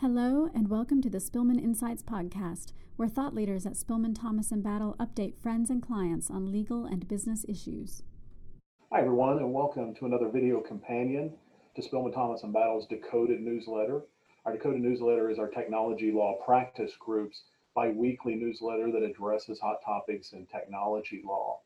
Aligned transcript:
Hello, 0.00 0.48
and 0.54 0.70
welcome 0.70 1.02
to 1.02 1.10
the 1.10 1.18
Spilman 1.18 1.60
Insights 1.60 2.04
podcast, 2.04 2.72
where 2.94 3.08
thought 3.08 3.34
leaders 3.34 3.66
at 3.66 3.72
Spilman 3.72 4.14
Thomas 4.14 4.52
and 4.52 4.62
Battle 4.62 4.94
update 5.00 5.34
friends 5.34 5.70
and 5.70 5.82
clients 5.82 6.30
on 6.30 6.52
legal 6.52 6.84
and 6.84 7.08
business 7.08 7.44
issues. 7.48 8.04
Hi, 8.92 9.00
everyone, 9.00 9.38
and 9.38 9.52
welcome 9.52 9.96
to 9.96 10.06
another 10.06 10.28
video 10.28 10.60
companion 10.60 11.32
to 11.74 11.82
Spilman 11.82 12.14
Thomas 12.14 12.44
and 12.44 12.52
Battle's 12.52 12.86
Decoded 12.86 13.40
newsletter. 13.40 14.02
Our 14.46 14.52
Decoded 14.52 14.82
newsletter 14.82 15.30
is 15.30 15.38
our 15.40 15.48
technology 15.48 16.12
law 16.12 16.36
practice 16.46 16.92
group's 16.96 17.42
bi 17.74 17.88
weekly 17.88 18.36
newsletter 18.36 18.92
that 18.92 19.02
addresses 19.02 19.58
hot 19.58 19.78
topics 19.84 20.30
in 20.30 20.46
technology 20.46 21.22
law. 21.26 21.58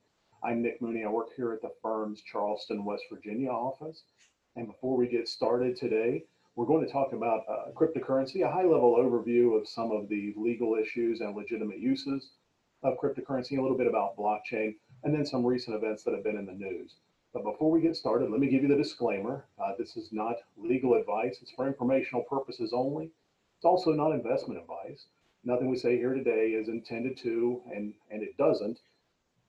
I'm 0.43 0.63
Nick 0.63 0.81
Mooney. 0.81 1.05
I 1.05 1.11
work 1.11 1.29
here 1.37 1.53
at 1.53 1.61
the 1.61 1.75
firm's 1.83 2.23
Charleston, 2.23 2.87
West 2.87 3.05
Virginia 3.13 3.51
office. 3.51 4.05
And 4.57 4.69
before 4.69 4.97
we 4.97 5.07
get 5.07 5.29
started 5.29 5.77
today, 5.77 6.25
we're 6.55 6.67
going 6.67 6.85
to 6.85 6.93
talk 6.93 7.13
about 7.13 7.45
uh, 7.49 7.71
cryptocurrency, 7.75 8.43
a 8.43 8.51
high 8.51 8.65
level 8.65 8.97
overview 8.97 9.59
of 9.59 9.67
some 9.67 9.91
of 9.91 10.09
the 10.09 10.35
legal 10.37 10.75
issues 10.75 11.21
and 11.21 11.35
legitimate 11.35 11.79
uses 11.79 12.33
of 12.83 12.99
cryptocurrency, 12.99 13.59
a 13.59 13.63
little 13.63 13.77
bit 13.77 13.87
about 13.87 14.17
blockchain, 14.17 14.75
and 15.05 15.15
then 15.15 15.25
some 15.25 15.47
recent 15.47 15.77
events 15.77 16.03
that 16.03 16.13
have 16.15 16.25
been 16.25 16.37
in 16.37 16.47
the 16.47 16.53
news. 16.53 16.97
But 17.33 17.45
before 17.45 17.71
we 17.71 17.81
get 17.81 17.97
started, 17.97 18.31
let 18.31 18.41
me 18.41 18.49
give 18.49 18.63
you 18.63 18.69
the 18.69 18.77
disclaimer. 18.77 19.47
Uh, 19.59 19.73
this 19.79 19.97
is 19.97 20.13
not 20.13 20.37
legal 20.59 20.95
advice, 20.95 21.39
it's 21.41 21.53
for 21.53 21.67
informational 21.67 22.25
purposes 22.25 22.73
only. 22.75 23.11
It's 23.57 23.65
also 23.65 23.93
not 23.93 24.13
investment 24.13 24.61
advice. 24.61 25.07
Nothing 25.45 25.71
we 25.71 25.79
say 25.79 25.97
here 25.97 26.13
today 26.13 26.49
is 26.49 26.69
intended 26.69 27.17
to, 27.19 27.63
and, 27.75 27.95
and 28.11 28.23
it 28.23 28.37
doesn't, 28.37 28.79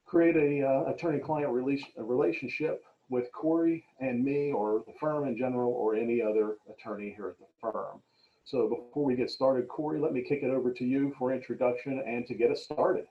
create 0.06 0.36
a 0.36 0.66
uh, 0.66 0.92
attorney-client 0.92 1.52
relationship 1.98 2.86
with 3.14 3.32
Corey 3.32 3.86
and 4.00 4.26
me 4.26 4.52
or 4.52 4.84
the 4.88 4.94
firm 5.00 5.28
in 5.28 5.38
general 5.38 5.72
or 5.72 5.96
any 5.96 6.22
other 6.22 6.58
attorney 6.68 7.14
here 7.16 7.30
at 7.30 7.38
the 7.38 7.46
firm. 7.62 8.02
So 8.44 8.68
before 8.68 9.06
we 9.06 9.16
get 9.16 9.30
started, 9.30 9.68
Corey, 9.68 10.00
let 10.00 10.12
me 10.12 10.22
kick 10.28 10.42
it 10.42 10.50
over 10.50 10.72
to 10.74 10.84
you 10.84 11.14
for 11.18 11.32
introduction 11.32 12.04
and 12.06 12.26
to 12.26 12.34
get 12.34 12.52
us 12.52 12.64
started. 12.64 13.06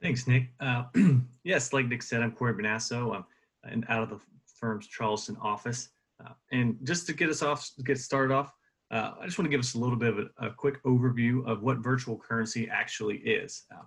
Thanks, 0.00 0.28
Nick. 0.28 0.50
Uh, 0.60 0.84
yes, 1.44 1.72
like 1.72 1.88
Nick 1.88 2.02
said, 2.02 2.22
I'm 2.22 2.30
Corey 2.30 2.54
Bonasso. 2.54 3.14
I'm 3.14 3.24
and 3.64 3.84
out 3.88 4.04
of 4.04 4.10
the 4.10 4.20
firm's 4.60 4.86
Charleston 4.86 5.36
office. 5.42 5.88
Uh, 6.24 6.32
and 6.52 6.78
just 6.84 7.06
to 7.08 7.12
get 7.12 7.28
us 7.28 7.42
off, 7.42 7.68
get 7.84 7.98
started 7.98 8.32
off, 8.32 8.52
uh, 8.92 9.14
I 9.20 9.26
just 9.26 9.36
want 9.36 9.46
to 9.46 9.50
give 9.50 9.60
us 9.60 9.74
a 9.74 9.78
little 9.78 9.96
bit 9.96 10.10
of 10.10 10.18
a, 10.18 10.46
a, 10.46 10.50
quick 10.50 10.80
overview 10.84 11.44
of 11.44 11.62
what 11.62 11.78
virtual 11.78 12.16
currency 12.16 12.68
actually 12.70 13.16
is. 13.16 13.64
Uh, 13.74 13.82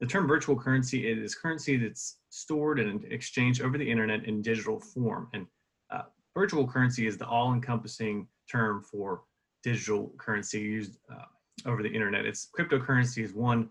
the 0.00 0.06
term 0.06 0.26
virtual 0.26 0.56
currency 0.58 1.06
is 1.06 1.34
currency 1.34 1.76
that's 1.76 2.16
stored 2.30 2.80
and 2.80 3.04
exchanged 3.12 3.60
over 3.60 3.76
the 3.76 3.90
internet 3.90 4.24
in 4.24 4.40
digital 4.40 4.80
form. 4.80 5.28
And 5.34 5.46
uh, 5.90 6.02
virtual 6.34 6.66
currency 6.66 7.06
is 7.06 7.18
the 7.18 7.26
all-encompassing 7.26 8.26
term 8.50 8.82
for 8.82 9.22
digital 9.62 10.12
currency 10.16 10.60
used 10.60 10.96
uh, 11.12 11.26
over 11.68 11.82
the 11.82 11.90
internet. 11.92 12.24
It's 12.24 12.48
cryptocurrency 12.58 13.22
is 13.22 13.34
one 13.34 13.68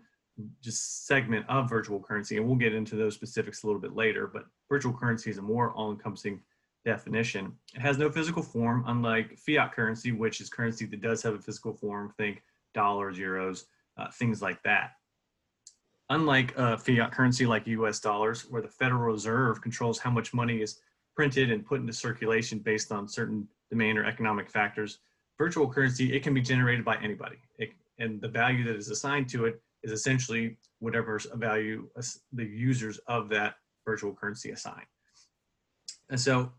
just 0.62 1.06
segment 1.06 1.44
of 1.48 1.68
virtual 1.68 2.00
currency, 2.00 2.36
and 2.36 2.46
we'll 2.46 2.56
get 2.56 2.74
into 2.74 2.94
those 2.94 3.14
specifics 3.14 3.64
a 3.64 3.66
little 3.66 3.80
bit 3.80 3.96
later. 3.96 4.30
But 4.32 4.44
virtual 4.70 4.92
currency 4.92 5.30
is 5.30 5.38
a 5.38 5.42
more 5.42 5.72
all-encompassing 5.72 6.40
definition. 6.84 7.52
It 7.74 7.80
has 7.80 7.98
no 7.98 8.08
physical 8.08 8.42
form, 8.42 8.84
unlike 8.86 9.36
fiat 9.36 9.74
currency, 9.74 10.12
which 10.12 10.40
is 10.40 10.48
currency 10.48 10.86
that 10.86 11.02
does 11.02 11.22
have 11.24 11.34
a 11.34 11.38
physical 11.38 11.74
form. 11.74 12.14
Think 12.16 12.42
dollars, 12.72 13.18
euros, 13.18 13.64
uh, 13.98 14.10
things 14.12 14.40
like 14.40 14.62
that. 14.62 14.92
Unlike 16.10 16.54
a 16.56 16.76
fiat 16.76 17.12
currency 17.12 17.46
like 17.46 17.68
US 17.68 18.00
dollars, 18.00 18.42
where 18.50 18.60
the 18.60 18.68
Federal 18.68 19.12
Reserve 19.12 19.62
controls 19.62 19.98
how 20.00 20.10
much 20.10 20.34
money 20.34 20.60
is 20.60 20.80
printed 21.14 21.52
and 21.52 21.64
put 21.64 21.80
into 21.80 21.92
circulation 21.92 22.58
based 22.58 22.90
on 22.90 23.06
certain 23.06 23.46
demand 23.70 23.96
or 23.96 24.04
economic 24.04 24.50
factors, 24.50 24.98
virtual 25.38 25.72
currency, 25.72 26.12
it 26.12 26.24
can 26.24 26.34
be 26.34 26.40
generated 26.40 26.84
by 26.84 26.96
anybody. 26.96 27.36
It, 27.58 27.70
and 28.00 28.20
the 28.20 28.28
value 28.28 28.64
that 28.64 28.74
is 28.74 28.90
assigned 28.90 29.28
to 29.30 29.44
it 29.44 29.62
is 29.84 29.92
essentially 29.92 30.56
whatever 30.80 31.20
value 31.34 31.88
uh, 31.96 32.02
the 32.32 32.44
users 32.44 32.98
of 33.06 33.28
that 33.28 33.54
virtual 33.84 34.12
currency 34.12 34.50
assign. 34.50 34.84
And 36.10 36.18
so 36.18 36.50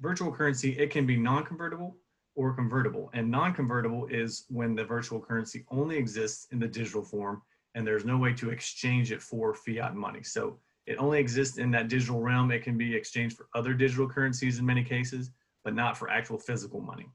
virtual 0.00 0.32
currency, 0.32 0.78
it 0.78 0.90
can 0.90 1.06
be 1.06 1.16
non-convertible 1.16 1.94
or 2.36 2.54
convertible. 2.54 3.10
And 3.12 3.30
non-convertible 3.30 4.06
is 4.06 4.46
when 4.48 4.74
the 4.74 4.84
virtual 4.84 5.20
currency 5.20 5.66
only 5.70 5.98
exists 5.98 6.46
in 6.52 6.58
the 6.58 6.66
digital 6.66 7.02
form 7.02 7.42
and 7.74 7.86
there's 7.86 8.04
no 8.04 8.18
way 8.18 8.32
to 8.34 8.50
exchange 8.50 9.12
it 9.12 9.22
for 9.22 9.54
fiat 9.54 9.94
money. 9.94 10.22
So 10.22 10.58
it 10.86 10.96
only 10.96 11.20
exists 11.20 11.58
in 11.58 11.70
that 11.72 11.88
digital 11.88 12.20
realm. 12.20 12.50
It 12.50 12.62
can 12.62 12.76
be 12.76 12.94
exchanged 12.94 13.36
for 13.36 13.48
other 13.54 13.74
digital 13.74 14.08
currencies 14.08 14.58
in 14.58 14.66
many 14.66 14.82
cases, 14.82 15.30
but 15.62 15.74
not 15.74 15.96
for 15.96 16.10
actual 16.10 16.38
physical 16.38 16.80
money. 16.80 17.08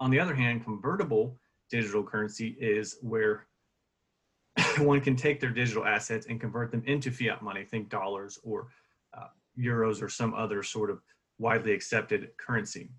On 0.00 0.10
the 0.10 0.20
other 0.20 0.34
hand, 0.34 0.64
convertible 0.64 1.38
digital 1.70 2.02
currency 2.02 2.56
is 2.60 2.98
where 3.00 3.46
one 4.78 5.00
can 5.00 5.16
take 5.16 5.40
their 5.40 5.50
digital 5.50 5.84
assets 5.84 6.26
and 6.26 6.40
convert 6.40 6.70
them 6.70 6.82
into 6.86 7.10
fiat 7.10 7.42
money, 7.42 7.64
think 7.64 7.88
dollars 7.88 8.38
or 8.42 8.68
uh, 9.16 9.28
euros 9.58 10.02
or 10.02 10.08
some 10.08 10.34
other 10.34 10.62
sort 10.62 10.90
of 10.90 11.00
widely 11.38 11.72
accepted 11.72 12.30
currency. 12.36 12.90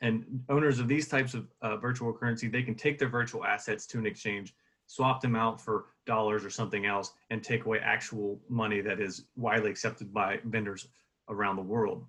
And 0.00 0.42
owners 0.48 0.80
of 0.80 0.88
these 0.88 1.06
types 1.06 1.34
of 1.34 1.46
uh, 1.62 1.76
virtual 1.76 2.12
currency, 2.12 2.48
they 2.48 2.62
can 2.62 2.74
take 2.74 2.98
their 2.98 3.08
virtual 3.08 3.44
assets 3.44 3.86
to 3.86 3.98
an 3.98 4.06
exchange 4.06 4.52
swap 4.92 5.22
them 5.22 5.34
out 5.34 5.58
for 5.58 5.86
dollars 6.04 6.44
or 6.44 6.50
something 6.50 6.84
else 6.84 7.12
and 7.30 7.42
take 7.42 7.64
away 7.64 7.78
actual 7.78 8.38
money 8.50 8.82
that 8.82 9.00
is 9.00 9.24
widely 9.36 9.70
accepted 9.70 10.12
by 10.12 10.38
vendors 10.44 10.88
around 11.30 11.56
the 11.56 11.62
world. 11.62 12.04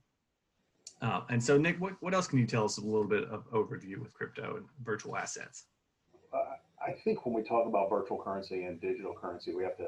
Uh, 1.02 1.22
and 1.30 1.42
so, 1.42 1.58
Nick, 1.58 1.80
what, 1.80 1.94
what 2.02 2.14
else 2.14 2.28
can 2.28 2.40
you 2.40 2.46
tell 2.46 2.66
us 2.66 2.78
a 2.80 2.82
little 2.82 3.08
bit 3.08 3.24
of 3.30 3.50
overview 3.52 4.00
with 4.00 4.14
crypto 4.14 4.58
and 4.58 4.66
virtual 4.84 5.16
assets? 5.16 5.68
Uh, 6.34 6.56
I 6.86 6.92
think 7.06 7.26
when 7.26 7.34
we 7.34 7.42
talk 7.44 7.66
about 7.68 7.90
virtual 7.90 8.22
currency 8.22 8.66
and 8.66 8.82
digital 8.82 9.14
currency, 9.14 9.56
we 9.56 9.64
have 9.64 9.78
to 9.78 9.88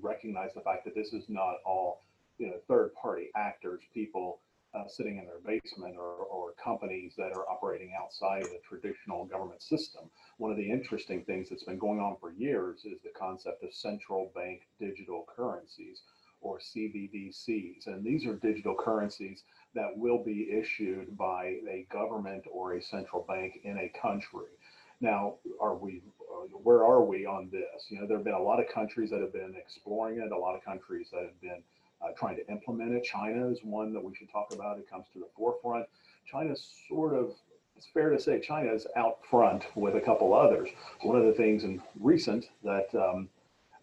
recognize 0.00 0.50
the 0.54 0.60
fact 0.60 0.84
that 0.84 0.94
this 0.94 1.12
is 1.12 1.24
not 1.28 1.56
all, 1.66 2.02
you 2.38 2.46
know, 2.46 2.56
third-party 2.68 3.30
actors, 3.34 3.80
people 3.92 4.38
uh, 4.78 4.88
sitting 4.88 5.18
in 5.18 5.24
their 5.26 5.40
basement 5.44 5.96
or, 5.96 6.26
or 6.26 6.52
companies 6.62 7.14
that 7.16 7.32
are 7.32 7.48
operating 7.48 7.92
outside 8.00 8.42
of 8.42 8.50
the 8.50 8.60
traditional 8.68 9.24
government 9.24 9.62
system. 9.62 10.04
One 10.36 10.50
of 10.50 10.56
the 10.56 10.70
interesting 10.70 11.24
things 11.24 11.48
that's 11.48 11.64
been 11.64 11.78
going 11.78 12.00
on 12.00 12.16
for 12.20 12.32
years 12.32 12.84
is 12.84 13.00
the 13.02 13.18
concept 13.18 13.62
of 13.64 13.72
central 13.72 14.30
bank 14.34 14.62
digital 14.78 15.24
currencies 15.34 16.02
or 16.40 16.58
CBDCs. 16.58 17.86
And 17.86 18.04
these 18.04 18.26
are 18.26 18.36
digital 18.36 18.74
currencies 18.74 19.42
that 19.74 19.96
will 19.96 20.22
be 20.22 20.50
issued 20.52 21.16
by 21.16 21.56
a 21.68 21.86
government 21.90 22.44
or 22.50 22.74
a 22.74 22.82
central 22.82 23.24
bank 23.28 23.60
in 23.64 23.78
a 23.78 23.92
country. 24.00 24.52
Now, 25.00 25.34
are 25.60 25.76
we, 25.76 26.02
uh, 26.20 26.46
where 26.62 26.84
are 26.84 27.04
we 27.04 27.24
on 27.24 27.48
this? 27.50 27.86
You 27.88 28.00
know, 28.00 28.06
there 28.06 28.16
have 28.16 28.24
been 28.24 28.34
a 28.34 28.42
lot 28.42 28.58
of 28.60 28.66
countries 28.68 29.10
that 29.10 29.20
have 29.20 29.32
been 29.32 29.54
exploring 29.56 30.18
it, 30.18 30.32
a 30.32 30.38
lot 30.38 30.56
of 30.56 30.64
countries 30.64 31.08
that 31.12 31.22
have 31.22 31.40
been 31.40 31.62
uh, 32.02 32.08
trying 32.16 32.36
to 32.36 32.46
implement 32.48 32.94
it. 32.94 33.04
China 33.04 33.48
is 33.48 33.58
one 33.62 33.92
that 33.92 34.02
we 34.02 34.14
should 34.14 34.30
talk 34.30 34.52
about. 34.52 34.78
It 34.78 34.88
comes 34.90 35.06
to 35.12 35.18
the 35.18 35.28
forefront. 35.36 35.86
China's 36.30 36.68
sort 36.88 37.14
of, 37.14 37.32
it's 37.76 37.86
fair 37.92 38.10
to 38.10 38.20
say, 38.20 38.40
China 38.40 38.72
is 38.72 38.86
out 38.96 39.18
front 39.30 39.64
with 39.74 39.96
a 39.96 40.00
couple 40.00 40.34
others. 40.34 40.68
One 41.02 41.16
of 41.16 41.24
the 41.24 41.32
things 41.32 41.64
in 41.64 41.80
recent 41.98 42.46
that 42.64 42.94
um, 42.94 43.28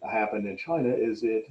happened 0.02 0.46
in 0.46 0.56
China 0.56 0.88
is 0.88 1.22
it 1.22 1.44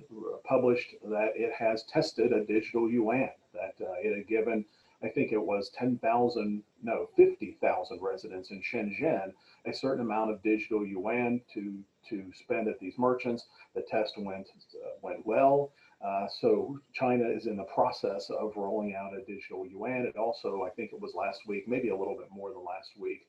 published 0.43 0.95
that 1.03 1.31
it 1.35 1.53
has 1.57 1.83
tested 1.83 2.31
a 2.31 2.45
digital 2.45 2.89
yuan, 2.89 3.29
that 3.53 3.75
uh, 3.81 3.93
it 3.99 4.15
had 4.15 4.27
given, 4.27 4.65
I 5.03 5.09
think 5.09 5.31
it 5.31 5.41
was 5.41 5.71
10,000, 5.77 6.63
no, 6.83 7.09
50,000 7.15 7.99
residents 8.01 8.51
in 8.51 8.61
Shenzhen 8.61 9.33
a 9.65 9.73
certain 9.73 10.05
amount 10.05 10.31
of 10.31 10.41
digital 10.43 10.85
yuan 10.85 11.41
to, 11.53 11.79
to 12.09 12.31
spend 12.33 12.67
at 12.67 12.79
these 12.79 12.97
merchants. 12.97 13.45
The 13.73 13.81
test 13.81 14.13
went, 14.17 14.47
uh, 14.75 14.89
went 15.01 15.25
well. 15.25 15.71
Uh, 16.05 16.27
so 16.39 16.79
China 16.93 17.27
is 17.27 17.47
in 17.47 17.57
the 17.57 17.63
process 17.63 18.29
of 18.29 18.55
rolling 18.55 18.95
out 18.95 19.15
a 19.15 19.25
digital 19.25 19.65
yuan. 19.65 20.05
It 20.05 20.15
also, 20.15 20.61
I 20.61 20.69
think 20.69 20.93
it 20.93 21.01
was 21.01 21.15
last 21.15 21.47
week, 21.47 21.67
maybe 21.67 21.89
a 21.89 21.97
little 21.97 22.15
bit 22.15 22.29
more 22.29 22.49
than 22.51 22.63
last 22.63 22.91
week. 22.95 23.27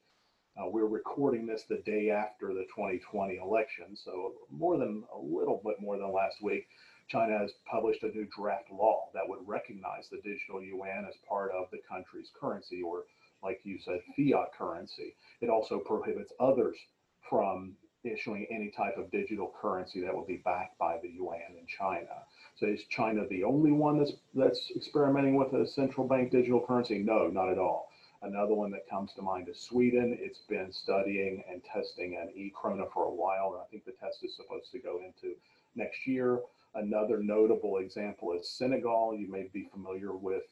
Uh, 0.59 0.69
we're 0.69 0.87
recording 0.87 1.47
this 1.47 1.65
the 1.65 1.83
day 1.87 2.11
after 2.11 2.49
the 2.49 2.67
2020 2.75 3.37
election, 3.37 3.97
so 3.97 4.35
more 4.51 4.77
than 4.77 5.05
a 5.15 5.19
little 5.19 5.63
bit 5.65 5.77
more 5.81 5.97
than 5.97 6.13
last 6.13 6.43
week. 6.43 6.67
China 7.09 7.39
has 7.39 7.53
published 7.71 8.03
a 8.03 8.09
new 8.09 8.27
draft 8.37 8.71
law 8.71 9.09
that 9.15 9.27
would 9.27 9.47
recognize 9.47 10.09
the 10.11 10.21
digital 10.23 10.63
yuan 10.63 11.07
as 11.09 11.15
part 11.27 11.53
of 11.53 11.71
the 11.71 11.79
country's 11.89 12.31
currency, 12.39 12.83
or 12.83 13.05
like 13.43 13.61
you 13.65 13.79
said, 13.79 14.01
fiat 14.17 14.53
currency. 14.53 15.15
It 15.41 15.49
also 15.49 15.79
prohibits 15.79 16.33
others 16.39 16.77
from 17.31 17.77
issuing 18.05 18.47
any 18.51 18.71
type 18.71 18.97
of 18.97 19.11
digital 19.11 19.53
currency 19.61 20.01
that 20.01 20.15
will 20.15 20.27
be 20.27 20.43
backed 20.45 20.79
by 20.79 20.99
the 21.03 21.09
yuan 21.09 21.57
in 21.59 21.67
China. 21.67 22.25
So 22.59 22.67
is 22.67 22.85
China 22.85 23.27
the 23.29 23.45
only 23.45 23.71
one 23.71 23.99
that's 23.99 24.13
that's 24.35 24.71
experimenting 24.75 25.37
with 25.37 25.53
a 25.53 25.67
central 25.67 26.09
bank 26.09 26.31
digital 26.31 26.65
currency? 26.67 26.99
No, 26.99 27.29
not 27.29 27.51
at 27.51 27.59
all. 27.59 27.91
Another 28.23 28.55
one 28.55 28.71
that 28.71 28.89
comes 28.89 29.13
to 29.13 29.23
mind 29.23 29.49
is 29.49 29.61
Sweden. 29.61 30.17
It's 30.19 30.41
been 30.41 30.73
studying 30.73 31.45
and 31.51 31.63
testing 31.63 32.17
an 32.17 32.31
e-krona 32.35 32.91
for 32.93 33.05
a 33.05 33.15
while, 33.15 33.53
and 33.53 33.63
I 33.63 33.67
think 33.71 33.85
the 33.85 33.93
test 33.93 34.25
is 34.25 34.35
supposed 34.35 34.73
to 34.73 34.79
go 34.79 35.01
into 35.05 35.37
next 35.75 36.07
year. 36.07 36.41
Another 36.75 37.23
notable 37.23 37.77
example 37.77 38.33
is 38.33 38.49
Senegal. 38.49 39.15
You 39.15 39.31
may 39.31 39.49
be 39.53 39.69
familiar 39.71 40.13
with 40.13 40.45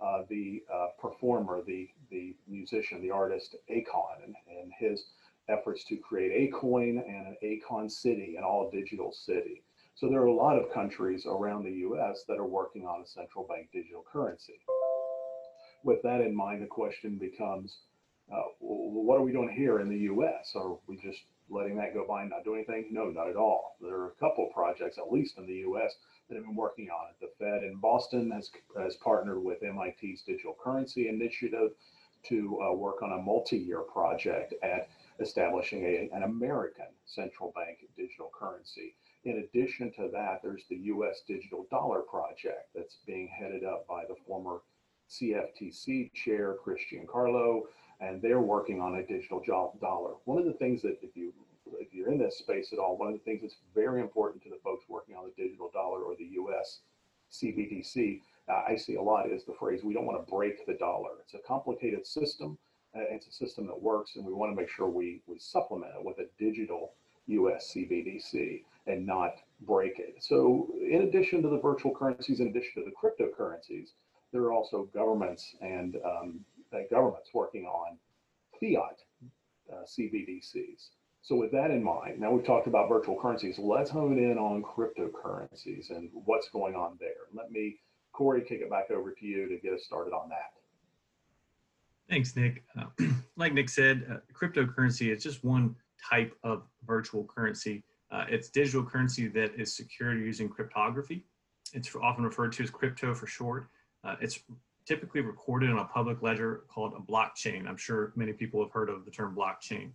uh, 0.00 0.22
the 0.28 0.64
uh, 0.72 0.88
performer, 1.00 1.62
the, 1.64 1.88
the 2.10 2.34
musician, 2.48 3.00
the 3.00 3.12
artist 3.12 3.54
Akon, 3.70 4.24
and, 4.24 4.34
and 4.50 4.72
his 4.76 5.04
efforts 5.48 5.84
to 5.84 5.96
create 5.96 6.52
Akoin 6.52 6.98
and 7.06 7.28
an 7.28 7.36
Akon 7.42 7.88
city, 7.90 8.34
an 8.36 8.42
all 8.42 8.68
digital 8.68 9.12
city. 9.12 9.62
So 9.94 10.08
there 10.08 10.20
are 10.20 10.26
a 10.26 10.34
lot 10.34 10.58
of 10.58 10.72
countries 10.72 11.26
around 11.26 11.64
the 11.64 11.86
US 11.88 12.24
that 12.28 12.38
are 12.38 12.46
working 12.46 12.86
on 12.86 13.02
a 13.02 13.06
central 13.06 13.46
bank 13.46 13.68
digital 13.72 14.04
currency. 14.10 14.58
With 15.84 16.02
that 16.02 16.20
in 16.20 16.34
mind, 16.34 16.62
the 16.62 16.66
question 16.66 17.18
becomes 17.18 17.78
uh, 18.32 18.42
what 18.60 19.18
are 19.18 19.22
we 19.22 19.32
doing 19.32 19.50
here 19.50 19.80
in 19.80 19.88
the 19.88 20.10
US? 20.12 20.52
Are 20.54 20.76
we 20.86 20.96
just 20.96 21.20
letting 21.50 21.76
that 21.76 21.92
go 21.92 22.06
by 22.06 22.22
and 22.22 22.30
not 22.30 22.44
doing 22.44 22.64
anything? 22.66 22.92
No, 22.92 23.10
not 23.10 23.28
at 23.28 23.36
all. 23.36 23.76
There 23.80 23.96
are 23.96 24.08
a 24.08 24.20
couple 24.20 24.46
projects, 24.54 24.96
at 24.98 25.12
least 25.12 25.38
in 25.38 25.46
the 25.46 25.64
US, 25.70 25.96
that 26.28 26.36
have 26.36 26.44
been 26.44 26.56
working 26.56 26.88
on 26.88 27.10
it. 27.10 27.16
The 27.20 27.44
Fed 27.44 27.62
in 27.62 27.76
Boston 27.76 28.30
has, 28.30 28.50
has 28.78 28.96
partnered 28.96 29.42
with 29.42 29.62
MIT's 29.62 30.22
Digital 30.22 30.56
Currency 30.62 31.08
Initiative 31.08 31.72
to 32.24 32.58
uh, 32.62 32.72
work 32.72 33.02
on 33.02 33.12
a 33.12 33.22
multi-year 33.22 33.80
project 33.80 34.54
at 34.62 34.88
establishing 35.20 35.84
a, 35.84 36.08
an 36.14 36.22
American 36.22 36.86
central 37.04 37.52
bank 37.54 37.78
digital 37.96 38.30
currency. 38.32 38.94
In 39.24 39.38
addition 39.38 39.92
to 39.92 40.08
that, 40.12 40.40
there's 40.42 40.64
the 40.68 40.76
US 40.76 41.22
Digital 41.26 41.66
Dollar 41.70 42.00
Project 42.00 42.70
that's 42.74 42.98
being 43.06 43.28
headed 43.28 43.64
up 43.64 43.86
by 43.86 44.04
the 44.04 44.16
former 44.26 44.62
CFTC 45.08 46.12
chair, 46.12 46.54
Christian 46.54 47.06
Giancarlo, 47.06 47.62
and 48.00 48.20
they're 48.20 48.40
working 48.40 48.80
on 48.80 48.96
a 48.96 49.06
digital 49.06 49.40
dollar. 49.80 50.14
One 50.24 50.38
of 50.38 50.44
the 50.44 50.54
things 50.54 50.82
that 50.82 50.98
if 51.02 51.16
you 51.16 51.32
if 51.78 51.94
you're 51.94 52.10
in 52.10 52.18
this 52.18 52.38
space 52.38 52.72
at 52.72 52.78
all, 52.78 52.98
one 52.98 53.08
of 53.08 53.14
the 53.14 53.20
things 53.20 53.42
that's 53.42 53.56
very 53.74 54.00
important 54.00 54.42
to 54.42 54.50
the 54.50 54.58
folks 54.64 54.84
working 54.88 55.14
on 55.14 55.24
the 55.24 55.42
digital 55.42 55.70
dollar 55.72 56.02
or 56.02 56.16
the 56.16 56.30
US 56.42 56.80
CBDC, 57.30 58.20
uh, 58.48 58.62
I 58.68 58.76
see 58.76 58.96
a 58.96 59.02
lot 59.02 59.30
is 59.30 59.44
the 59.44 59.54
phrase, 59.54 59.84
we 59.84 59.94
don't 59.94 60.04
want 60.04 60.24
to 60.24 60.30
break 60.30 60.66
the 60.66 60.74
dollar. 60.74 61.10
It's 61.20 61.34
a 61.34 61.46
complicated 61.46 62.06
system. 62.06 62.58
Uh, 62.94 63.00
it's 63.08 63.28
a 63.28 63.32
system 63.32 63.66
that 63.68 63.80
works, 63.80 64.16
and 64.16 64.24
we 64.24 64.34
want 64.34 64.52
to 64.52 64.56
make 64.56 64.68
sure 64.68 64.88
we, 64.88 65.22
we 65.26 65.38
supplement 65.38 65.92
it 65.98 66.04
with 66.04 66.18
a 66.18 66.28
digital 66.38 66.92
US 67.26 67.72
CBDC 67.74 68.62
and 68.86 69.06
not 69.06 69.36
break 69.60 69.98
it. 69.98 70.16
So, 70.20 70.68
in 70.80 71.02
addition 71.02 71.42
to 71.42 71.48
the 71.48 71.58
virtual 71.58 71.94
currencies, 71.94 72.40
in 72.40 72.48
addition 72.48 72.82
to 72.82 72.90
the 72.90 72.96
cryptocurrencies, 72.96 73.90
there 74.32 74.42
are 74.42 74.52
also 74.52 74.88
governments 74.94 75.54
and 75.60 75.96
um, 76.04 76.40
uh, 76.72 76.78
governments 76.90 77.30
working 77.32 77.66
on 77.66 77.96
fiat 78.60 78.98
uh, 79.72 79.84
CBDCs. 79.84 80.88
So 81.22 81.36
with 81.36 81.52
that 81.52 81.70
in 81.70 81.84
mind, 81.84 82.18
now 82.18 82.32
we've 82.32 82.44
talked 82.44 82.66
about 82.66 82.88
virtual 82.88 83.20
currencies. 83.20 83.58
Let's 83.58 83.90
hone 83.90 84.18
in 84.18 84.38
on 84.38 84.62
cryptocurrencies 84.62 85.90
and 85.90 86.10
what's 86.12 86.48
going 86.48 86.74
on 86.74 86.96
there. 86.98 87.28
Let 87.32 87.52
me, 87.52 87.78
Corey, 88.12 88.40
kick 88.40 88.60
it 88.60 88.70
back 88.70 88.90
over 88.90 89.12
to 89.12 89.26
you 89.26 89.48
to 89.48 89.56
get 89.58 89.72
us 89.72 89.84
started 89.84 90.12
on 90.12 90.28
that. 90.30 90.52
Thanks, 92.08 92.34
Nick. 92.34 92.64
Uh, 92.76 92.86
like 93.36 93.52
Nick 93.52 93.68
said, 93.68 94.04
uh, 94.10 94.16
cryptocurrency 94.34 95.14
is 95.14 95.22
just 95.22 95.44
one 95.44 95.76
type 96.08 96.34
of 96.42 96.62
virtual 96.86 97.24
currency. 97.24 97.84
Uh, 98.10 98.24
it's 98.28 98.50
digital 98.50 98.84
currency 98.84 99.28
that 99.28 99.52
is 99.58 99.76
secured 99.76 100.20
using 100.20 100.48
cryptography. 100.48 101.24
It's 101.72 101.94
often 102.00 102.24
referred 102.24 102.52
to 102.52 102.62
as 102.62 102.70
crypto 102.70 103.14
for 103.14 103.26
short. 103.26 103.68
Uh, 104.04 104.16
it's 104.20 104.40
typically 104.86 105.20
recorded 105.20 105.70
on 105.70 105.78
a 105.78 105.84
public 105.84 106.22
ledger 106.22 106.64
called 106.68 106.92
a 106.94 107.00
blockchain. 107.00 107.66
I'm 107.66 107.76
sure 107.76 108.12
many 108.16 108.32
people 108.32 108.62
have 108.62 108.72
heard 108.72 108.90
of 108.90 109.04
the 109.04 109.10
term 109.10 109.34
blockchain. 109.34 109.92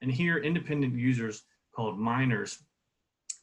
And 0.00 0.10
here, 0.10 0.38
independent 0.38 0.94
users 0.94 1.42
called 1.74 1.98
miners, 1.98 2.58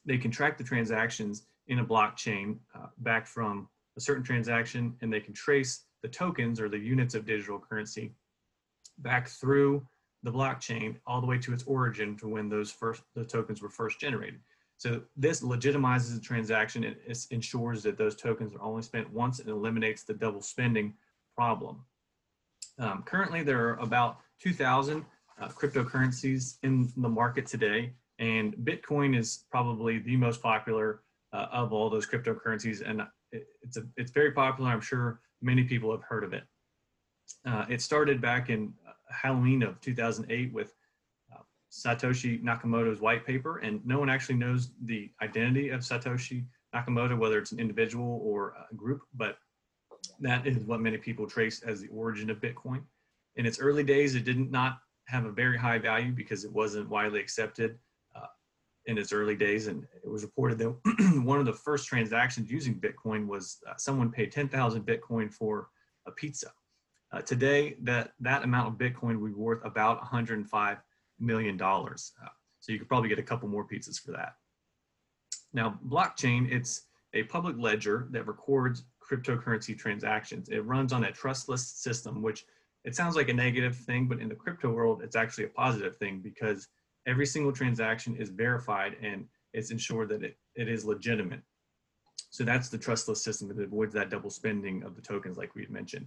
they 0.04 0.18
can 0.18 0.30
track 0.30 0.58
the 0.58 0.64
transactions 0.64 1.46
in 1.68 1.78
a 1.78 1.84
blockchain 1.84 2.58
uh, 2.74 2.86
back 2.98 3.26
from 3.26 3.68
a 3.96 4.00
certain 4.00 4.24
transaction, 4.24 4.96
and 5.00 5.12
they 5.12 5.20
can 5.20 5.34
trace 5.34 5.84
the 6.02 6.08
tokens 6.08 6.60
or 6.60 6.68
the 6.68 6.78
units 6.78 7.14
of 7.14 7.26
digital 7.26 7.58
currency 7.58 8.12
back 8.98 9.28
through 9.28 9.86
the 10.22 10.32
blockchain 10.32 10.96
all 11.06 11.20
the 11.20 11.26
way 11.26 11.38
to 11.38 11.52
its 11.52 11.64
origin 11.64 12.16
to 12.16 12.28
when 12.28 12.48
those 12.48 12.70
first 12.70 13.02
the 13.14 13.24
tokens 13.24 13.60
were 13.60 13.68
first 13.68 14.00
generated. 14.00 14.40
So 14.76 15.02
this 15.16 15.42
legitimizes 15.42 16.14
the 16.14 16.20
transaction. 16.20 16.82
It, 16.82 17.00
it 17.06 17.26
ensures 17.30 17.82
that 17.84 17.96
those 17.96 18.16
tokens 18.16 18.54
are 18.54 18.62
only 18.62 18.82
spent 18.82 19.12
once 19.12 19.38
and 19.38 19.48
eliminates 19.48 20.02
the 20.02 20.14
double 20.14 20.42
spending 20.42 20.94
problem. 21.36 21.84
Um, 22.78 23.02
currently, 23.04 23.42
there 23.42 23.68
are 23.68 23.74
about 23.76 24.18
2,000 24.40 25.04
uh, 25.40 25.48
cryptocurrencies 25.48 26.56
in 26.62 26.92
the 26.96 27.08
market 27.08 27.46
today, 27.46 27.92
and 28.18 28.54
Bitcoin 28.56 29.16
is 29.16 29.44
probably 29.50 29.98
the 29.98 30.16
most 30.16 30.42
popular 30.42 31.02
uh, 31.32 31.46
of 31.52 31.72
all 31.72 31.88
those 31.88 32.06
cryptocurrencies, 32.06 32.82
and 32.88 33.02
it, 33.30 33.46
it's 33.62 33.76
a, 33.76 33.84
it's 33.96 34.10
very 34.10 34.32
popular. 34.32 34.70
I'm 34.70 34.80
sure 34.80 35.20
many 35.40 35.64
people 35.64 35.90
have 35.92 36.02
heard 36.02 36.24
of 36.24 36.32
it. 36.32 36.44
Uh, 37.46 37.64
it 37.68 37.80
started 37.80 38.20
back 38.20 38.50
in 38.50 38.72
Halloween 39.12 39.62
of 39.62 39.80
2008 39.80 40.52
with 40.52 40.74
uh, 41.32 41.42
Satoshi 41.70 42.42
Nakamoto's 42.42 43.00
white 43.00 43.26
paper, 43.26 43.58
and 43.58 43.84
no 43.86 43.98
one 43.98 44.10
actually 44.10 44.36
knows 44.36 44.70
the 44.84 45.10
identity 45.22 45.70
of 45.70 45.80
Satoshi 45.80 46.44
Nakamoto, 46.74 47.18
whether 47.18 47.38
it's 47.38 47.52
an 47.52 47.60
individual 47.60 48.20
or 48.24 48.54
a 48.70 48.74
group, 48.74 49.02
but 49.14 49.38
that 50.20 50.46
is 50.46 50.58
what 50.64 50.80
many 50.80 50.98
people 50.98 51.26
trace 51.26 51.62
as 51.62 51.80
the 51.80 51.88
origin 51.88 52.30
of 52.30 52.40
Bitcoin. 52.40 52.82
In 53.36 53.46
its 53.46 53.58
early 53.58 53.82
days, 53.84 54.14
it 54.14 54.24
did 54.24 54.50
not 54.50 54.78
have 55.06 55.24
a 55.24 55.32
very 55.32 55.58
high 55.58 55.78
value 55.78 56.12
because 56.12 56.44
it 56.44 56.52
wasn't 56.52 56.88
widely 56.88 57.20
accepted 57.20 57.78
uh, 58.14 58.26
in 58.86 58.98
its 58.98 59.12
early 59.12 59.36
days. 59.36 59.66
And 59.66 59.86
it 60.02 60.08
was 60.08 60.22
reported 60.22 60.58
that 60.58 61.22
one 61.24 61.38
of 61.38 61.46
the 61.46 61.52
first 61.52 61.88
transactions 61.88 62.50
using 62.50 62.80
Bitcoin 62.80 63.26
was 63.26 63.58
uh, 63.68 63.74
someone 63.76 64.10
paid 64.10 64.32
10,000 64.32 64.82
Bitcoin 64.86 65.32
for 65.32 65.68
a 66.06 66.10
pizza. 66.12 66.52
Uh, 67.12 67.20
today, 67.20 67.76
that, 67.82 68.12
that 68.20 68.42
amount 68.42 68.68
of 68.68 68.74
Bitcoin 68.74 69.20
would 69.20 69.34
be 69.34 69.40
worth 69.40 69.62
about 69.64 70.02
$105 70.02 70.78
million. 71.20 71.60
Uh, 71.60 71.96
so 72.60 72.72
you 72.72 72.78
could 72.78 72.88
probably 72.88 73.08
get 73.08 73.18
a 73.18 73.22
couple 73.22 73.48
more 73.48 73.66
pizzas 73.66 74.00
for 74.00 74.12
that. 74.12 74.34
Now, 75.52 75.78
blockchain, 75.86 76.50
it's 76.50 76.86
a 77.12 77.24
public 77.24 77.56
ledger 77.58 78.08
that 78.12 78.26
records 78.26 78.84
cryptocurrency 79.02 79.76
transactions. 79.76 80.48
It 80.48 80.64
runs 80.64 80.92
on 80.92 81.04
a 81.04 81.12
trustless 81.12 81.66
system, 81.66 82.22
which 82.22 82.44
it 82.84 82.96
sounds 82.96 83.14
like 83.14 83.28
a 83.28 83.34
negative 83.34 83.76
thing, 83.76 84.06
but 84.06 84.20
in 84.20 84.28
the 84.28 84.34
crypto 84.34 84.70
world, 84.70 85.02
it's 85.02 85.16
actually 85.16 85.44
a 85.44 85.48
positive 85.48 85.96
thing 85.96 86.20
because 86.20 86.68
every 87.06 87.26
single 87.26 87.52
transaction 87.52 88.16
is 88.16 88.30
verified 88.30 88.96
and 89.02 89.26
it's 89.52 89.70
ensured 89.70 90.08
that 90.08 90.24
it, 90.24 90.36
it 90.54 90.68
is 90.68 90.84
legitimate. 90.84 91.42
So 92.30 92.44
that's 92.44 92.70
the 92.70 92.78
trustless 92.78 93.22
system 93.22 93.48
that 93.48 93.58
avoids 93.58 93.92
that 93.94 94.08
double 94.08 94.30
spending 94.30 94.82
of 94.82 94.96
the 94.96 95.02
tokens 95.02 95.36
like 95.36 95.54
we 95.54 95.62
had 95.62 95.70
mentioned. 95.70 96.06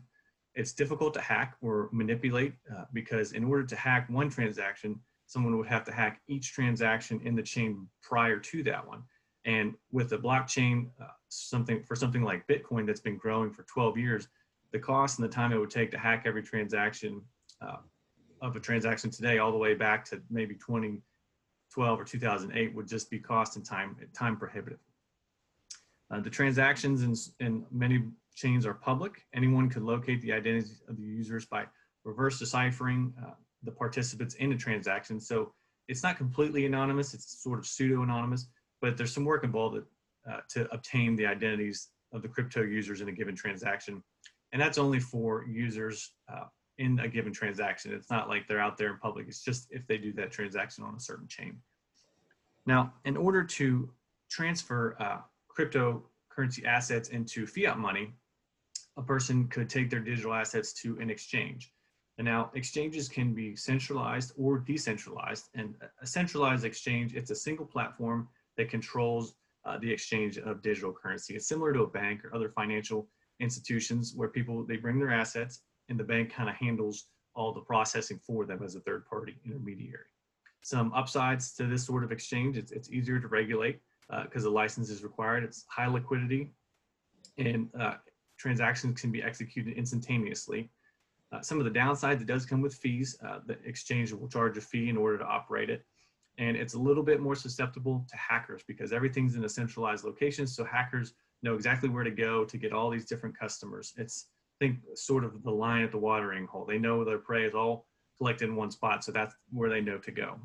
It's 0.56 0.74
difficult 0.74 1.14
to 1.16 1.22
hack 1.22 1.58
or 1.62 1.90
manipulate 1.92 2.54
uh, 2.76 2.86
because 2.94 3.34
in 3.34 3.44
order 3.44 3.64
to 3.64 3.76
hack 3.76 4.08
one 4.10 4.30
transaction, 4.30 5.00
someone 5.28 5.58
would 5.58 5.68
have 5.68 5.84
to 5.86 5.92
hack 5.92 6.22
each 6.28 6.54
transaction 6.54 7.20
in 7.24 7.36
the 7.36 7.44
chain 7.44 7.88
prior 8.02 8.40
to 8.40 8.64
that 8.64 8.88
one. 8.88 9.04
And 9.44 9.76
with 9.92 10.10
the 10.10 10.18
blockchain, 10.18 10.88
uh, 11.02 11.08
something 11.30 11.84
for 11.84 11.96
something 11.96 12.24
like 12.24 12.48
Bitcoin 12.48 12.88
that's 12.88 13.02
been 13.02 13.18
growing 13.18 13.52
for 13.52 13.64
12 13.64 13.98
years, 13.98 14.28
the 14.72 14.80
cost 14.80 15.20
and 15.20 15.28
the 15.28 15.34
time 15.34 15.52
it 15.52 15.58
would 15.58 15.70
take 15.70 15.92
to 15.92 15.98
hack 15.98 16.24
every 16.26 16.42
transaction 16.42 17.22
uh, 17.62 17.78
of 18.42 18.56
a 18.56 18.60
transaction 18.60 19.10
today 19.10 19.38
all 19.38 19.52
the 19.52 19.58
way 19.58 19.74
back 19.74 20.06
to 20.06 20.22
maybe 20.30 20.56
2012 20.56 22.00
or 22.00 22.04
2008 22.04 22.76
would 22.76 22.88
just 22.88 23.10
be 23.10 23.20
cost 23.20 23.56
and 23.56 23.66
time 23.66 23.96
time 24.14 24.38
prohibitive. 24.38 24.80
Uh, 26.12 26.20
the 26.20 26.30
transactions 26.30 27.02
in, 27.04 27.46
in 27.46 27.66
many 27.72 28.04
chains 28.36 28.66
are 28.66 28.74
public. 28.74 29.26
Anyone 29.34 29.70
could 29.70 29.84
locate 29.84 30.22
the 30.22 30.34
identities 30.34 30.82
of 30.88 30.98
the 30.98 31.04
users 31.04 31.46
by 31.46 31.66
reverse 32.04 32.40
deciphering 32.40 33.14
uh, 33.26 33.32
the 33.64 33.72
participants 33.72 34.36
in 34.36 34.52
a 34.52 34.58
transaction. 34.58 35.20
So 35.20 35.54
it's 35.88 36.04
not 36.04 36.18
completely 36.18 36.66
anonymous, 36.66 37.14
it's 37.14 37.42
sort 37.42 37.60
of 37.60 37.66
pseudo-anonymous, 37.66 38.48
but 38.82 38.98
there's 38.98 39.14
some 39.14 39.26
work 39.26 39.44
involved 39.44 39.78
uh, 40.30 40.40
to 40.50 40.72
obtain 40.74 41.16
the 41.16 41.26
identities 41.26 41.90
of 42.14 42.22
the 42.22 42.28
crypto 42.28 42.62
users 42.62 43.02
in 43.02 43.10
a 43.10 43.12
given 43.12 43.36
transaction 43.36 44.04
and 44.56 44.62
that's 44.62 44.78
only 44.78 45.02
for 45.02 45.46
users 45.46 46.14
uh, 46.32 46.46
in 46.78 46.98
a 47.00 47.10
given 47.10 47.34
transaction. 47.34 47.94
It's 47.94 48.10
not 48.10 48.30
like 48.30 48.48
they're 48.48 48.62
out 48.62 48.78
there 48.78 48.90
in 48.90 48.98
public. 49.00 49.28
It's 49.28 49.44
just 49.44 49.68
if 49.70 49.86
they 49.86 49.98
do 49.98 50.14
that 50.14 50.32
transaction 50.32 50.82
on 50.86 50.96
a 50.96 51.00
certain 51.00 51.28
chain. 51.28 51.58
Now, 52.66 52.94
in 53.04 53.18
order 53.18 53.44
to 53.44 53.90
transfer 54.30 54.96
uh, 55.02 55.18
cryptocurrency 55.54 56.64
assets 56.66 57.10
into 57.10 57.46
fiat 57.46 57.78
money, 57.78 58.14
a 58.98 59.02
person 59.02 59.48
could 59.48 59.70
take 59.70 59.90
their 59.90 60.00
digital 60.00 60.34
assets 60.34 60.74
to 60.82 60.98
an 61.00 61.10
exchange. 61.10 61.72
And 62.18 62.26
now 62.26 62.50
exchanges 62.54 63.10
can 63.10 63.34
be 63.34 63.56
centralized 63.56 64.32
or 64.38 64.58
decentralized. 64.58 65.50
And 65.54 65.76
a 66.02 66.08
centralized 66.08 66.64
exchange, 66.64 67.14
it's 67.14 67.32
a 67.32 67.36
single 67.36 67.66
platform 67.66 68.30
that 68.58 68.70
controls 68.70 69.36
uh, 69.66 69.78
the 69.80 69.92
exchange 69.92 70.38
of 70.38 70.62
digital 70.62 70.94
currency. 70.94 71.36
It's 71.36 71.48
similar 71.48 71.74
to 71.74 71.82
a 71.82 71.88
bank 71.88 72.24
or 72.24 72.34
other 72.34 72.50
financial 72.50 73.10
institutions 73.40 74.14
where 74.16 74.30
people 74.30 74.64
they 74.64 74.78
bring 74.78 74.98
their 74.98 75.12
assets 75.12 75.62
and 75.90 76.00
the 76.00 76.04
bank 76.04 76.32
kind 76.32 76.50
of 76.50 76.56
handles 76.56 77.08
all 77.36 77.52
the 77.52 77.62
processing 77.62 78.20
for 78.26 78.46
them 78.46 78.64
as 78.64 78.76
a 78.76 78.80
third 78.82 79.06
party 79.08 79.36
intermediary. 79.46 80.06
Some 80.62 80.94
upsides 80.94 81.54
to 81.56 81.68
this 81.68 81.86
sort 81.86 82.04
of 82.04 82.12
exchange, 82.12 82.58
it's, 82.58 82.72
it's 82.72 82.90
easier 82.90 83.20
to 83.20 83.28
regulate 83.28 83.82
because 84.24 84.46
uh, 84.46 84.50
the 84.50 84.56
license 84.56 84.90
is 84.90 85.04
required. 85.04 85.44
It's 85.44 85.66
high 85.68 85.88
liquidity 85.88 86.52
and 87.38 87.68
uh, 87.78 87.96
transactions 88.38 89.00
can 89.00 89.12
be 89.12 89.24
executed 89.24 89.78
instantaneously. 89.78 90.70
Uh, 91.32 91.42
some 91.42 91.60
of 91.60 91.66
the 91.66 91.80
downsides, 91.80 92.22
it 92.22 92.28
does 92.28 92.46
come 92.46 92.62
with 92.62 92.76
fees. 92.76 93.18
Uh, 93.26 93.40
the 93.46 93.58
exchange 93.66 94.12
will 94.12 94.28
charge 94.28 94.58
a 94.58 94.62
fee 94.62 94.90
in 94.90 94.98
order 94.98 95.18
to 95.18 95.26
operate 95.26 95.70
it. 95.70 95.86
And 96.38 96.56
it's 96.58 96.74
a 96.74 96.80
little 96.80 97.04
bit 97.04 97.20
more 97.22 97.36
susceptible 97.36 98.06
to 98.10 98.18
hackers 98.18 98.62
because 98.68 98.92
everything's 98.92 99.36
in 99.36 99.46
a 99.46 99.50
centralized 99.50 100.04
location. 100.04 100.46
So 100.48 100.64
hackers 100.64 101.14
know 101.44 101.56
exactly 101.56 101.90
where 101.90 102.04
to 102.04 102.12
go 102.12 102.46
to 102.46 102.58
get 102.58 102.74
all 102.74 102.90
these 102.90 103.06
different 103.06 103.38
customers. 103.38 103.94
It's, 103.98 104.28
I 104.62 104.66
think, 104.66 104.80
sort 104.96 105.24
of 105.24 105.44
the 105.44 105.52
line 105.52 105.84
at 105.84 105.92
the 105.92 105.98
watering 105.98 106.46
hole. 106.46 106.66
They 106.66 106.78
know 106.78 107.04
their 107.04 107.18
prey 107.18 107.46
is 107.46 107.56
all 107.56 107.88
collected 108.18 108.50
in 108.50 108.56
one 108.56 108.72
spot. 108.72 109.04
So 109.04 109.12
that's 109.12 109.36
where 109.52 109.70
they 109.70 109.82
know 109.82 109.98
to 109.98 110.12
go. 110.12 110.40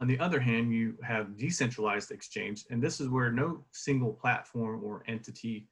On 0.00 0.06
the 0.06 0.18
other 0.18 0.40
hand, 0.40 0.72
you 0.72 0.96
have 1.02 1.36
decentralized 1.36 2.10
exchange, 2.10 2.64
and 2.70 2.82
this 2.82 3.00
is 3.00 3.08
where 3.08 3.30
no 3.30 3.62
single 3.72 4.14
platform 4.14 4.82
or 4.82 5.04
entity 5.06 5.68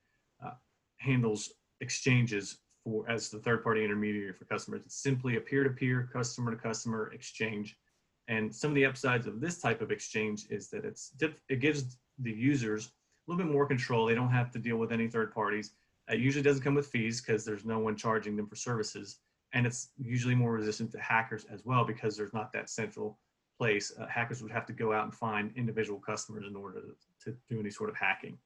handles 0.98 1.52
exchanges 1.80 2.58
for 2.84 3.08
as 3.08 3.28
the 3.28 3.38
third 3.38 3.62
party 3.62 3.84
intermediary 3.84 4.32
for 4.32 4.44
customers. 4.44 4.82
It's 4.84 5.02
simply 5.02 5.36
a 5.36 5.40
peer 5.40 5.64
to 5.64 5.70
peer, 5.70 6.08
customer 6.12 6.50
to 6.50 6.56
customer 6.56 7.12
exchange. 7.12 7.76
And 8.28 8.54
some 8.54 8.70
of 8.70 8.74
the 8.74 8.84
upsides 8.84 9.26
of 9.26 9.40
this 9.40 9.58
type 9.60 9.80
of 9.80 9.90
exchange 9.90 10.46
is 10.50 10.68
that 10.70 10.84
it's 10.84 11.12
it 11.48 11.60
gives 11.60 11.96
the 12.18 12.32
users 12.32 12.86
a 12.86 12.90
little 13.30 13.44
bit 13.44 13.52
more 13.52 13.66
control. 13.66 14.06
They 14.06 14.14
don't 14.14 14.30
have 14.30 14.50
to 14.52 14.58
deal 14.58 14.76
with 14.76 14.92
any 14.92 15.08
third 15.08 15.32
parties. 15.32 15.72
It 16.08 16.20
usually 16.20 16.42
doesn't 16.42 16.62
come 16.62 16.74
with 16.74 16.86
fees 16.86 17.20
because 17.20 17.44
there's 17.44 17.64
no 17.64 17.78
one 17.78 17.96
charging 17.96 18.36
them 18.36 18.46
for 18.46 18.56
services. 18.56 19.18
And 19.52 19.66
it's 19.66 19.90
usually 19.98 20.34
more 20.34 20.52
resistant 20.52 20.92
to 20.92 21.00
hackers 21.00 21.46
as 21.50 21.64
well 21.64 21.84
because 21.84 22.16
there's 22.16 22.34
not 22.34 22.52
that 22.52 22.70
central 22.70 23.18
place. 23.58 23.92
Uh, 23.98 24.06
hackers 24.06 24.42
would 24.42 24.52
have 24.52 24.66
to 24.66 24.72
go 24.72 24.92
out 24.92 25.04
and 25.04 25.14
find 25.14 25.52
individual 25.56 25.98
customers 25.98 26.44
in 26.46 26.56
order 26.56 26.80
to, 26.80 27.30
to 27.30 27.36
do 27.48 27.60
any 27.60 27.70
sort 27.70 27.90
of 27.90 27.96
hacking. 27.96 28.38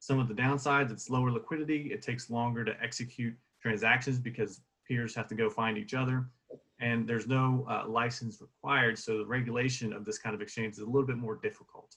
Some 0.00 0.18
of 0.18 0.28
the 0.28 0.34
downsides, 0.34 0.92
it's 0.92 1.10
lower 1.10 1.30
liquidity. 1.30 1.90
It 1.92 2.02
takes 2.02 2.30
longer 2.30 2.64
to 2.64 2.74
execute 2.82 3.34
transactions 3.60 4.18
because 4.18 4.60
peers 4.86 5.14
have 5.14 5.28
to 5.28 5.34
go 5.34 5.50
find 5.50 5.76
each 5.76 5.94
other 5.94 6.28
and 6.80 7.08
there's 7.08 7.26
no 7.26 7.66
uh, 7.68 7.88
license 7.88 8.40
required. 8.40 8.98
So 8.98 9.18
the 9.18 9.26
regulation 9.26 9.92
of 9.92 10.04
this 10.04 10.18
kind 10.18 10.34
of 10.34 10.40
exchange 10.40 10.74
is 10.74 10.80
a 10.80 10.86
little 10.86 11.06
bit 11.06 11.16
more 11.16 11.36
difficult. 11.36 11.96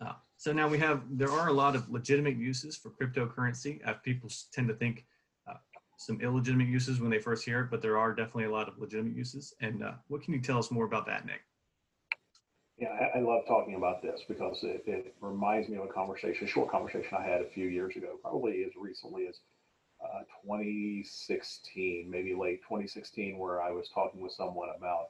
Uh, 0.00 0.12
so 0.36 0.52
now 0.52 0.68
we 0.68 0.78
have, 0.78 1.02
there 1.10 1.30
are 1.30 1.48
a 1.48 1.52
lot 1.52 1.76
of 1.76 1.90
legitimate 1.90 2.36
uses 2.36 2.76
for 2.76 2.90
cryptocurrency. 2.90 3.86
Uh, 3.86 3.94
people 4.04 4.30
tend 4.52 4.68
to 4.68 4.74
think 4.74 5.04
uh, 5.48 5.54
some 5.98 6.20
illegitimate 6.20 6.68
uses 6.68 7.00
when 7.00 7.10
they 7.10 7.18
first 7.18 7.44
hear 7.44 7.62
it, 7.62 7.70
but 7.70 7.82
there 7.82 7.98
are 7.98 8.14
definitely 8.14 8.44
a 8.44 8.50
lot 8.50 8.68
of 8.68 8.78
legitimate 8.78 9.14
uses. 9.14 9.54
And 9.60 9.82
uh, 9.82 9.92
what 10.08 10.22
can 10.22 10.32
you 10.32 10.40
tell 10.40 10.58
us 10.58 10.70
more 10.70 10.84
about 10.84 11.06
that, 11.06 11.26
Nick? 11.26 11.40
Yeah, 12.78 13.08
I, 13.14 13.20
love 13.20 13.46
talking 13.46 13.74
about 13.74 14.02
this 14.02 14.20
because 14.28 14.62
it, 14.62 14.82
it 14.86 15.14
reminds 15.22 15.68
me 15.70 15.78
of 15.78 15.84
a 15.84 15.88
conversation, 15.88 16.46
a 16.46 16.50
short 16.50 16.70
conversation 16.70 17.16
I 17.18 17.22
had 17.22 17.40
a 17.40 17.48
few 17.48 17.68
years 17.68 17.96
ago, 17.96 18.18
probably 18.20 18.64
as 18.64 18.72
recently 18.78 19.26
as 19.26 19.40
uh, 20.04 20.20
2016, 20.44 22.10
maybe 22.10 22.34
late 22.34 22.60
2016, 22.62 23.38
where 23.38 23.62
I 23.62 23.70
was 23.70 23.88
talking 23.94 24.20
with 24.20 24.32
someone 24.32 24.68
about 24.76 25.08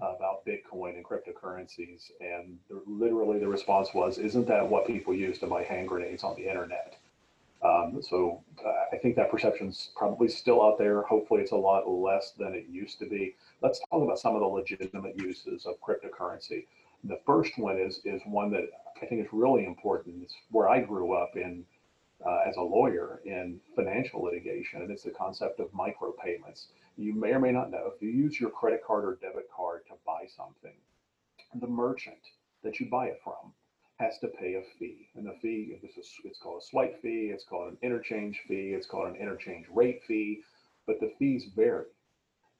about 0.00 0.46
Bitcoin 0.46 0.96
and 0.96 1.04
cryptocurrencies, 1.04 2.10
and 2.20 2.58
the, 2.70 2.82
literally 2.86 3.38
the 3.38 3.46
response 3.46 3.92
was, 3.92 4.16
"Isn't 4.16 4.46
that 4.48 4.66
what 4.66 4.86
people 4.86 5.12
use 5.12 5.38
to 5.40 5.46
buy 5.46 5.64
hand 5.64 5.88
grenades 5.88 6.24
on 6.24 6.34
the 6.36 6.48
internet?" 6.48 6.96
Um, 7.62 8.00
so 8.02 8.42
uh, 8.64 8.70
I 8.90 8.96
think 8.96 9.16
that 9.16 9.30
perception's 9.30 9.90
probably 9.94 10.28
still 10.28 10.62
out 10.62 10.78
there. 10.78 11.02
Hopefully, 11.02 11.42
it's 11.42 11.52
a 11.52 11.56
lot 11.56 11.86
less 11.88 12.32
than 12.38 12.54
it 12.54 12.66
used 12.70 12.98
to 13.00 13.06
be. 13.06 13.36
Let's 13.60 13.80
talk 13.90 14.02
about 14.02 14.18
some 14.18 14.34
of 14.34 14.40
the 14.40 14.46
legitimate 14.46 15.18
uses 15.20 15.66
of 15.66 15.74
cryptocurrency. 15.80 16.64
The 17.04 17.20
first 17.26 17.58
one 17.58 17.78
is 17.78 18.00
is 18.04 18.22
one 18.24 18.50
that 18.52 18.68
I 19.00 19.06
think 19.06 19.20
is 19.20 19.32
really 19.32 19.64
important. 19.66 20.22
It's 20.22 20.34
where 20.50 20.68
I 20.68 20.80
grew 20.80 21.14
up 21.14 21.36
in 21.36 21.64
uh, 22.24 22.40
as 22.46 22.56
a 22.56 22.62
lawyer 22.62 23.20
in 23.24 23.60
financial 23.74 24.22
litigation, 24.22 24.82
and 24.82 24.90
it's 24.90 25.02
the 25.02 25.10
concept 25.10 25.60
of 25.60 25.70
micropayments. 25.72 26.66
You 26.96 27.14
may 27.14 27.32
or 27.32 27.40
may 27.40 27.52
not 27.52 27.70
know 27.70 27.90
if 27.94 28.02
you 28.02 28.10
use 28.10 28.38
your 28.38 28.50
credit 28.50 28.82
card 28.86 29.04
or 29.04 29.18
debit 29.20 29.48
card 29.54 29.82
to 29.88 29.94
buy 30.06 30.26
something, 30.36 30.76
the 31.54 31.66
merchant 31.66 32.20
that 32.62 32.78
you 32.78 32.88
buy 32.88 33.06
it 33.06 33.20
from 33.24 33.52
has 33.98 34.18
to 34.18 34.28
pay 34.28 34.54
a 34.54 34.62
fee. 34.78 35.08
And 35.14 35.26
the 35.26 35.36
fee, 35.40 35.78
is, 35.82 36.20
it's 36.24 36.38
called 36.38 36.62
a 36.62 36.64
swipe 36.64 37.00
fee, 37.02 37.30
it's 37.32 37.44
called 37.44 37.72
an 37.72 37.78
interchange 37.82 38.40
fee, 38.48 38.74
it's 38.76 38.86
called 38.86 39.08
an 39.08 39.16
interchange 39.16 39.66
rate 39.72 40.02
fee, 40.06 40.42
but 40.86 41.00
the 41.00 41.12
fees 41.18 41.46
vary. 41.54 41.86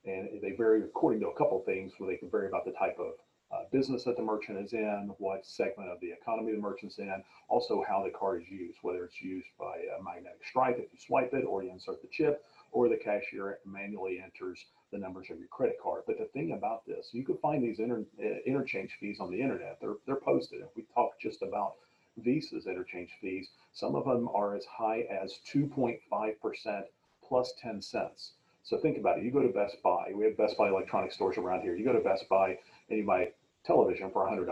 And 0.05 0.29
they 0.43 0.53
vary 0.53 0.83
according 0.83 1.21
to 1.21 1.29
a 1.29 1.37
couple 1.37 1.61
things 1.61 1.93
where 1.99 2.11
they 2.11 2.17
can 2.17 2.31
vary 2.31 2.49
about 2.49 2.65
the 2.65 2.73
type 2.73 2.97
of 2.99 3.15
uh, 3.53 3.65
business 3.71 4.05
that 4.05 4.17
the 4.17 4.23
merchant 4.23 4.59
is 4.59 4.73
in, 4.73 5.13
what 5.19 5.45
segment 5.45 5.91
of 5.91 6.01
the 6.01 6.11
economy 6.11 6.53
the 6.53 6.59
merchant's 6.59 6.99
in, 6.99 7.23
also 7.49 7.85
how 7.87 8.03
the 8.03 8.11
card 8.11 8.43
is 8.43 8.49
used, 8.49 8.79
whether 8.83 9.05
it's 9.05 9.21
used 9.21 9.49
by 9.59 9.77
a 9.99 10.03
magnetic 10.03 10.41
stripe 10.49 10.77
if 10.79 10.91
you 10.93 10.99
swipe 10.99 11.35
it 11.35 11.45
or 11.45 11.63
you 11.63 11.71
insert 11.71 12.01
the 12.01 12.09
chip, 12.09 12.45
or 12.71 12.89
the 12.89 12.97
cashier 12.97 13.59
manually 13.67 14.21
enters 14.23 14.65
the 14.91 14.99
numbers 14.99 15.29
of 15.31 15.39
your 15.39 15.49
credit 15.49 15.77
card. 15.83 16.03
But 16.07 16.19
the 16.19 16.25
thing 16.27 16.53
about 16.53 16.87
this, 16.87 17.11
you 17.13 17.25
can 17.25 17.37
find 17.39 17.63
these 17.63 17.79
inter, 17.79 18.05
uh, 18.19 18.27
interchange 18.47 18.97
fees 18.99 19.19
on 19.21 19.31
the 19.31 19.41
internet. 19.41 19.79
They're, 19.81 19.97
they're 20.07 20.17
posted. 20.17 20.63
If 20.63 20.75
we 20.75 20.85
talk 20.95 21.21
just 21.21 21.43
about 21.43 21.75
Visa's 22.17 22.67
interchange 22.67 23.11
fees, 23.21 23.49
some 23.73 23.95
of 23.95 24.05
them 24.05 24.29
are 24.35 24.55
as 24.55 24.65
high 24.65 25.03
as 25.11 25.41
2.5% 25.53 26.83
plus 27.27 27.53
10 27.61 27.83
cents. 27.83 28.33
So 28.65 28.79
think 28.79 28.97
about 28.97 29.19
it. 29.19 29.25
You 29.25 29.31
go 29.31 29.43
to 29.43 29.49
Best 29.49 29.77
Buy. 29.83 30.13
We 30.15 30.25
have 30.25 30.37
Best 30.37 30.57
Buy 30.57 30.69
electronic 30.69 31.13
stores 31.13 31.37
around 31.37 31.63
here. 31.63 31.75
You 31.75 31.85
go 31.85 31.93
to 31.93 32.01
Best 32.01 32.29
Buy 32.29 32.59
and 32.89 32.99
you 32.99 33.05
buy 33.05 33.29
television 33.64 34.11
for 34.11 34.26
$100. 34.26 34.47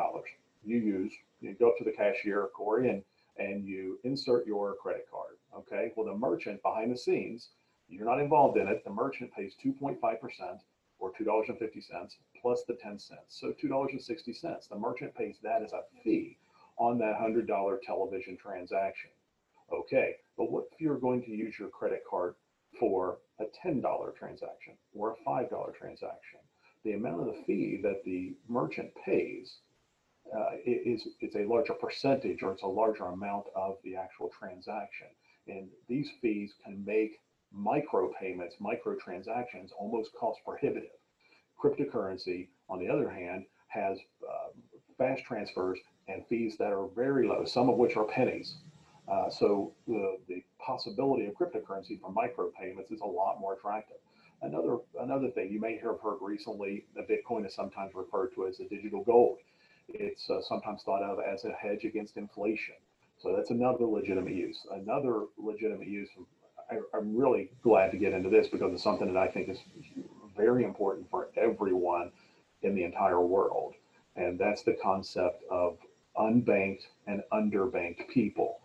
You 0.65 0.77
use, 0.77 1.13
you 1.41 1.55
go 1.55 1.71
up 1.71 1.79
to 1.79 1.85
the 1.85 1.93
cashier, 1.93 2.49
Corey, 2.55 2.89
and, 2.89 3.03
and 3.39 3.65
you 3.67 3.99
insert 4.05 4.47
your 4.47 4.75
credit 4.75 5.07
card. 5.11 5.37
Okay. 5.57 5.93
Well, 5.97 6.07
the 6.07 6.15
merchant 6.15 6.63
behind 6.63 6.93
the 6.93 6.99
scenes, 6.99 7.51
you're 7.89 8.07
not 8.07 8.21
involved 8.21 8.57
in 8.59 8.69
it. 8.69 8.85
The 8.85 8.91
merchant 8.91 9.33
pays 9.33 9.55
2.5% 9.65 9.99
or 10.99 11.13
$2.50 11.13 12.17
plus 12.41 12.63
the 12.69 12.75
10 12.75 12.99
cents. 12.99 13.21
So 13.29 13.53
$2.60. 13.63 14.69
The 14.69 14.77
merchant 14.77 15.15
pays 15.15 15.39
that 15.43 15.63
as 15.63 15.73
a 15.73 15.83
fee 16.05 16.37
on 16.79 16.99
that 16.99 17.19
$100 17.19 17.83
television 17.83 18.37
transaction. 18.37 19.11
Okay. 19.73 20.17
But 20.37 20.51
what 20.51 20.65
if 20.73 20.81
you're 20.81 20.99
going 20.99 21.23
to 21.23 21.31
use 21.31 21.59
your 21.59 21.69
credit 21.69 22.03
card 22.09 22.35
for 22.79 23.19
a 23.41 23.45
$10 23.67 23.83
transaction 24.17 24.75
or 24.95 25.13
a 25.13 25.29
$5 25.29 25.75
transaction? 25.75 26.41
The 26.85 26.93
amount 26.93 27.21
of 27.21 27.27
the 27.27 27.43
fee 27.47 27.81
that 27.83 28.03
the 28.05 28.35
merchant 28.49 28.91
pays 29.05 29.59
uh, 30.35 30.51
is 30.65 31.09
it's 31.21 31.37
a 31.37 31.45
larger 31.45 31.75
percentage 31.75 32.43
or 32.43 32.53
it's 32.53 32.63
a 32.63 32.67
larger 32.67 33.05
amount 33.05 33.47
of 33.55 33.77
the 33.85 33.97
actual 33.97 34.31
transaction. 34.39 35.09
And 35.49 35.69
these 35.89 36.09
fees 36.21 36.53
can 36.65 36.85
make 36.85 37.21
micro 37.53 38.13
payments, 38.21 38.57
micro 38.61 38.95
transactions 38.95 39.73
almost 39.77 40.11
cost 40.19 40.41
prohibitive. 40.45 40.91
Cryptocurrency, 41.63 42.49
on 42.69 42.79
the 42.79 42.89
other 42.89 43.11
hand, 43.11 43.45
has 43.69 43.99
uh, 44.23 44.51
fast 44.97 45.25
transfers 45.25 45.79
and 46.09 46.25
fees 46.29 46.57
that 46.59 46.73
are 46.73 46.89
very 46.95 47.27
low, 47.27 47.45
some 47.45 47.69
of 47.69 47.77
which 47.77 47.97
are 47.97 48.05
pennies. 48.05 48.57
Uh, 49.11 49.29
so 49.29 49.73
the, 49.89 50.19
the 50.29 50.43
possibility 50.65 51.27
of 51.27 51.35
cryptocurrency 51.35 52.01
for 52.01 52.13
micro 52.13 52.51
payments 52.59 52.91
is 52.91 53.01
a 53.01 53.07
lot 53.07 53.41
more 53.41 53.55
attractive. 53.55 53.97
Another 54.43 54.79
another 54.99 55.31
thing 55.31 55.51
you 55.51 55.61
may 55.61 55.77
have 55.77 56.01
heard 56.01 56.19
recently, 56.21 56.85
the 56.95 57.03
Bitcoin 57.03 57.47
is 57.47 57.55
sometimes 57.55 57.95
referred 57.95 58.35
to 58.35 58.47
as 58.47 58.59
a 58.61 58.65
digital 58.69 59.05
gold. 59.05 59.39
It's 59.89 60.31
uh, 60.31 60.41
sometimes 60.41 60.83
thought 60.83 61.03
of 61.03 61.19
as 61.21 61.45
a 61.45 61.53
hedge 61.53 61.85
against 61.85 62.17
inflation. 62.17 62.77
So 63.19 63.35
that's 63.37 63.51
another 63.51 63.85
legitimate 63.85 64.35
use. 64.35 64.67
Another 64.73 65.25
legitimate 65.37 65.89
use. 65.89 66.09
I, 66.71 66.79
I'm 66.97 67.15
really 67.15 67.51
glad 67.63 67.91
to 67.91 67.99
get 67.99 68.15
into 68.15 68.31
this 68.31 68.49
because 68.49 68.73
it's 68.73 68.83
something 68.83 69.13
that 69.13 69.21
I 69.21 69.29
think 69.29 69.49
is 69.51 69.59
very 70.37 70.65
important 70.65 71.11
for 71.11 71.29
everyone 71.37 72.11
in 72.63 72.75
the 72.75 72.85
entire 72.85 73.21
world, 73.21 73.75
and 74.17 74.39
that's 74.39 74.63
the 74.63 74.77
concept 74.83 75.43
of 75.51 75.77
unbanked 76.17 76.85
and 77.07 77.23
underbanked 77.33 78.09
people 78.09 78.61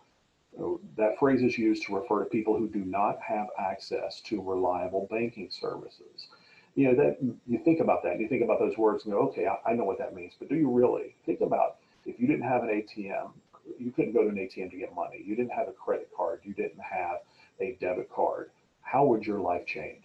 that 0.96 1.18
phrase 1.18 1.42
is 1.42 1.58
used 1.58 1.84
to 1.84 1.94
refer 1.94 2.24
to 2.24 2.30
people 2.30 2.56
who 2.56 2.68
do 2.68 2.84
not 2.84 3.20
have 3.20 3.48
access 3.58 4.20
to 4.22 4.40
reliable 4.40 5.06
banking 5.10 5.50
services. 5.50 6.28
You 6.74 6.88
know, 6.88 6.94
that 6.94 7.18
you 7.46 7.58
think 7.64 7.80
about 7.80 8.02
that, 8.02 8.12
and 8.12 8.20
you 8.20 8.28
think 8.28 8.42
about 8.42 8.58
those 8.58 8.76
words 8.76 9.04
and 9.04 9.14
go, 9.14 9.20
okay, 9.28 9.46
I, 9.46 9.70
I 9.70 9.74
know 9.74 9.84
what 9.84 9.98
that 9.98 10.14
means, 10.14 10.34
but 10.38 10.48
do 10.48 10.56
you 10.56 10.70
really? 10.70 11.14
Think 11.24 11.40
about 11.40 11.76
if 12.04 12.20
you 12.20 12.26
didn't 12.26 12.48
have 12.48 12.62
an 12.62 12.68
ATM, 12.68 13.30
you 13.78 13.90
couldn't 13.90 14.12
go 14.12 14.22
to 14.22 14.28
an 14.28 14.36
ATM 14.36 14.70
to 14.70 14.76
get 14.76 14.94
money. 14.94 15.22
You 15.24 15.36
didn't 15.36 15.52
have 15.52 15.68
a 15.68 15.72
credit 15.72 16.10
card. 16.16 16.40
You 16.44 16.54
didn't 16.54 16.80
have 16.80 17.18
a 17.60 17.76
debit 17.80 18.10
card. 18.10 18.50
How 18.82 19.04
would 19.06 19.26
your 19.26 19.40
life 19.40 19.66
change? 19.66 20.04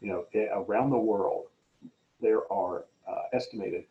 You 0.00 0.08
know, 0.08 0.26
eh, 0.34 0.48
around 0.52 0.90
the 0.90 0.98
world, 0.98 1.46
there 2.20 2.50
are 2.52 2.84
uh, 3.08 3.22
estimated 3.32 3.84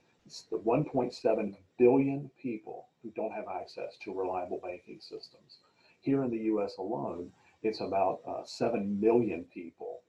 1.7 0.51 1.55
billion 1.77 2.31
people 2.41 2.85
who 3.03 3.09
don't 3.11 3.31
have 3.31 3.45
access 3.47 3.97
to 4.03 4.13
reliable 4.13 4.59
banking 4.63 4.99
systems. 5.01 5.59
Here 6.01 6.23
in 6.23 6.31
the 6.31 6.43
US 6.53 6.77
alone, 6.77 7.31
it's 7.61 7.81
about 7.81 8.21
uh, 8.27 8.43
7 8.45 8.99
million 8.99 9.45
people. 9.53 10.01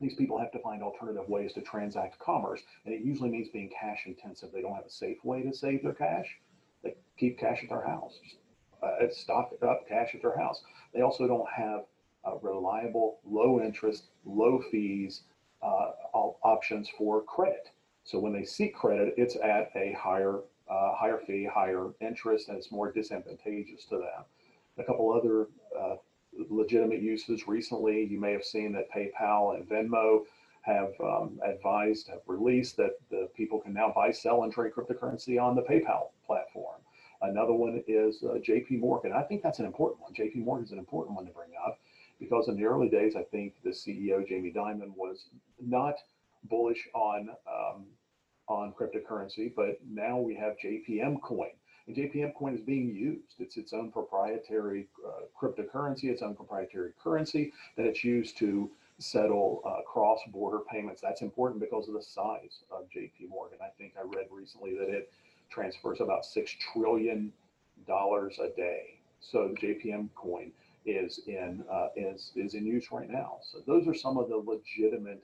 These 0.00 0.14
people 0.14 0.38
have 0.38 0.52
to 0.52 0.58
find 0.60 0.82
alternative 0.82 1.28
ways 1.28 1.52
to 1.54 1.62
transact 1.62 2.18
commerce, 2.18 2.62
and 2.84 2.94
it 2.94 3.00
usually 3.00 3.30
means 3.30 3.48
being 3.48 3.70
cash 3.70 4.04
intensive. 4.06 4.50
They 4.52 4.60
don't 4.60 4.74
have 4.74 4.84
a 4.84 4.90
safe 4.90 5.24
way 5.24 5.42
to 5.42 5.52
save 5.52 5.82
their 5.82 5.94
cash. 5.94 6.38
They 6.84 6.94
keep 7.18 7.38
cash 7.38 7.62
at 7.62 7.70
their 7.70 7.86
house, 7.86 8.20
uh, 8.82 9.08
stock 9.10 9.52
up 9.62 9.88
cash 9.88 10.14
at 10.14 10.22
their 10.22 10.36
house. 10.36 10.62
They 10.94 11.00
also 11.00 11.26
don't 11.26 11.48
have 11.48 11.86
uh, 12.24 12.36
reliable, 12.42 13.20
low 13.24 13.60
interest, 13.60 14.10
low 14.24 14.60
fees 14.70 15.22
uh, 15.62 15.92
options 16.14 16.88
for 16.90 17.22
credit. 17.22 17.70
So 18.04 18.20
when 18.20 18.32
they 18.32 18.44
seek 18.44 18.74
credit, 18.74 19.14
it's 19.16 19.36
at 19.36 19.70
a 19.74 19.92
higher 19.98 20.40
uh, 20.68 20.94
higher 20.94 21.18
fee, 21.18 21.44
higher 21.44 21.90
interest, 22.00 22.48
and 22.48 22.58
it's 22.58 22.72
more 22.72 22.92
disadvantageous 22.92 23.84
to 23.86 23.98
them. 23.98 24.24
A 24.78 24.84
couple 24.84 25.12
other 25.12 25.48
uh, 25.78 25.96
legitimate 26.50 27.00
uses 27.00 27.48
recently, 27.48 28.04
you 28.04 28.20
may 28.20 28.32
have 28.32 28.44
seen 28.44 28.72
that 28.72 28.90
PayPal 28.90 29.56
and 29.56 29.68
Venmo 29.68 30.24
have 30.62 30.92
um, 31.00 31.38
advised, 31.44 32.08
have 32.08 32.20
released 32.26 32.76
that 32.76 32.98
the 33.10 33.28
people 33.36 33.60
can 33.60 33.72
now 33.72 33.92
buy, 33.94 34.10
sell, 34.10 34.42
and 34.42 34.52
trade 34.52 34.72
cryptocurrency 34.72 35.40
on 35.40 35.54
the 35.54 35.62
PayPal 35.62 36.08
platform. 36.26 36.80
Another 37.22 37.52
one 37.52 37.82
is 37.86 38.22
uh, 38.22 38.34
JP 38.46 38.80
Morgan. 38.80 39.12
I 39.12 39.22
think 39.22 39.42
that's 39.42 39.58
an 39.60 39.64
important 39.64 40.02
one. 40.02 40.12
JP 40.12 40.44
Morgan 40.44 40.66
is 40.66 40.72
an 40.72 40.78
important 40.78 41.16
one 41.16 41.24
to 41.24 41.32
bring 41.32 41.50
up 41.66 41.78
because 42.18 42.48
in 42.48 42.56
the 42.56 42.64
early 42.64 42.88
days, 42.88 43.14
I 43.16 43.22
think 43.22 43.54
the 43.64 43.70
CEO, 43.70 44.26
Jamie 44.26 44.52
Dimon, 44.52 44.94
was 44.96 45.26
not 45.60 45.94
bullish 46.44 46.88
on 46.94 47.30
um, 47.46 47.86
on 48.48 48.72
cryptocurrency, 48.78 49.52
but 49.54 49.78
now 49.88 50.18
we 50.18 50.34
have 50.36 50.54
JPM 50.62 51.20
coin. 51.20 51.50
And 51.86 51.96
JPM 51.96 52.34
coin 52.34 52.54
is 52.54 52.60
being 52.60 52.94
used. 52.94 53.34
It's 53.38 53.56
its 53.56 53.72
own 53.72 53.92
proprietary 53.92 54.88
uh, 55.06 55.22
cryptocurrency, 55.40 56.04
its 56.04 56.22
own 56.22 56.34
proprietary 56.34 56.92
currency 57.02 57.52
that 57.76 57.86
it's 57.86 58.02
used 58.02 58.36
to 58.38 58.70
settle 58.98 59.62
uh, 59.64 59.82
cross-border 59.82 60.60
payments. 60.70 61.00
That's 61.00 61.22
important 61.22 61.60
because 61.60 61.86
of 61.88 61.94
the 61.94 62.02
size 62.02 62.60
of 62.70 62.84
JP 62.94 63.28
Morgan. 63.28 63.58
I 63.62 63.68
think 63.78 63.94
I 63.98 64.02
read 64.02 64.26
recently 64.30 64.76
that 64.78 64.88
it 64.88 65.12
transfers 65.50 66.00
about 66.00 66.24
six 66.24 66.54
trillion 66.72 67.32
dollars 67.86 68.38
a 68.40 68.48
day. 68.56 68.98
So 69.20 69.54
JPM 69.60 70.08
coin 70.14 70.50
is 70.86 71.20
in 71.26 71.64
uh, 71.70 71.88
is 71.96 72.32
is 72.36 72.54
in 72.54 72.66
use 72.66 72.90
right 72.90 73.10
now. 73.10 73.38
So 73.42 73.58
those 73.66 73.86
are 73.86 73.94
some 73.94 74.18
of 74.18 74.28
the 74.28 74.36
legitimate 74.36 75.22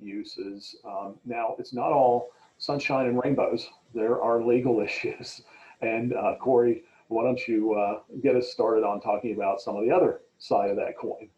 uses. 0.00 0.76
Um, 0.84 1.14
now 1.24 1.54
it's 1.58 1.72
not 1.72 1.92
all 1.92 2.30
sunshine 2.58 3.06
and 3.06 3.20
rainbows. 3.22 3.68
There 3.94 4.20
are 4.20 4.42
legal 4.42 4.80
issues. 4.86 5.42
And 5.82 6.14
uh, 6.14 6.36
Corey, 6.40 6.84
why 7.08 7.24
don't 7.24 7.46
you 7.46 7.74
uh, 7.74 8.00
get 8.22 8.36
us 8.36 8.50
started 8.50 8.84
on 8.84 9.00
talking 9.00 9.34
about 9.34 9.60
some 9.60 9.76
of 9.76 9.84
the 9.84 9.90
other 9.90 10.20
side 10.38 10.70
of 10.70 10.76
that 10.76 10.96
coin? 10.96 11.28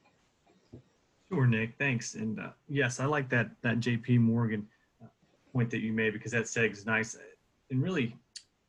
Sure, 1.31 1.47
Nick. 1.47 1.75
Thanks. 1.79 2.15
And 2.15 2.39
uh, 2.39 2.51
yes, 2.69 3.01
I 3.01 3.07
like 3.07 3.29
that 3.31 3.51
that 3.63 3.81
J.P. 3.81 4.19
Morgan 4.19 4.67
uh, 5.03 5.07
point 5.53 5.71
that 5.71 5.81
you 5.81 5.93
made 5.93 6.13
because 6.13 6.33
that 6.33 6.45
segs 6.45 6.87
nice. 6.87 7.17
And 7.71 7.83
really, 7.83 8.17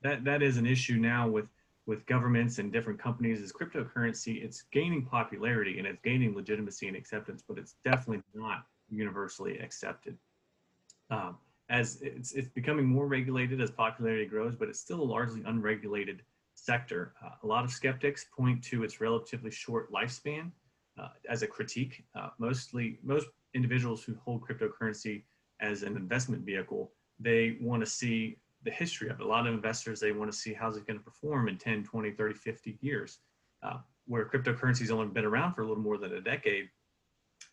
that 0.02 0.24
that 0.24 0.42
is 0.42 0.58
an 0.58 0.66
issue 0.66 0.96
now 0.96 1.28
with 1.28 1.48
with 1.86 2.06
governments 2.06 2.58
and 2.58 2.72
different 2.72 2.98
companies. 2.98 3.42
Is 3.42 3.52
cryptocurrency? 3.52 4.44
It's 4.44 4.64
gaining 4.72 5.06
popularity 5.06 5.78
and 5.78 5.86
it's 5.86 6.02
gaining 6.02 6.34
legitimacy 6.34 6.88
and 6.88 6.96
acceptance, 6.96 7.44
but 7.48 7.58
it's 7.58 7.76
definitely 7.84 8.24
not 8.34 8.66
universally 8.90 9.60
accepted. 9.60 10.18
Um, 11.10 11.38
as 11.70 12.00
it's, 12.02 12.34
it's 12.34 12.50
becoming 12.50 12.86
more 12.86 13.08
regulated 13.08 13.62
as 13.62 13.72
popularity 13.72 14.26
grows, 14.26 14.56
but 14.56 14.70
it's 14.70 14.80
still 14.80 15.02
a 15.02 15.04
largely 15.04 15.42
unregulated 15.46 16.22
sector. 16.54 17.14
Uh, 17.24 17.30
a 17.44 17.48
lot 17.48 17.64
of 17.64 17.72
skeptics 17.72 18.26
point 18.36 18.64
to 18.64 18.84
its 18.84 19.02
relatively 19.02 19.52
short 19.52 19.92
lifespan 19.92 20.52
uh, 21.00 21.10
as 21.30 21.42
a 21.42 21.48
critique. 21.48 22.04
Uh, 22.16 22.30
mostly, 22.38 23.00
most 23.04 23.28
individuals 23.54 24.04
who 24.04 24.16
hold 24.24 24.42
cryptocurrency 24.42 25.24
as 25.60 25.84
an 25.84 25.96
investment 25.96 26.44
vehicle, 26.46 26.92
they 27.20 27.58
want 27.62 27.84
to 27.84 27.90
see 27.90 28.38
the 28.64 28.72
history 28.72 29.10
of 29.10 29.20
it. 29.20 29.26
A 29.26 29.28
lot 29.28 29.48
of 29.48 29.54
investors, 29.54 30.00
they 30.00 30.12
want 30.12 30.32
to 30.32 30.38
see 30.38 30.54
how's 30.54 30.78
it 30.78 30.88
going 30.88 31.00
to 31.00 31.06
perform 31.06 31.48
in 31.48 31.58
10, 31.58 31.84
20, 31.84 32.12
30, 32.12 32.34
50 32.36 32.78
years. 32.82 33.20
Uh, 33.64 33.78
where 34.08 34.26
cryptocurrency's 34.26 34.92
only 34.92 35.08
been 35.08 35.26
around 35.26 35.54
for 35.54 35.62
a 35.62 35.68
little 35.68 35.82
more 35.82 35.98
than 35.98 36.14
a 36.14 36.22
decade, 36.22 36.70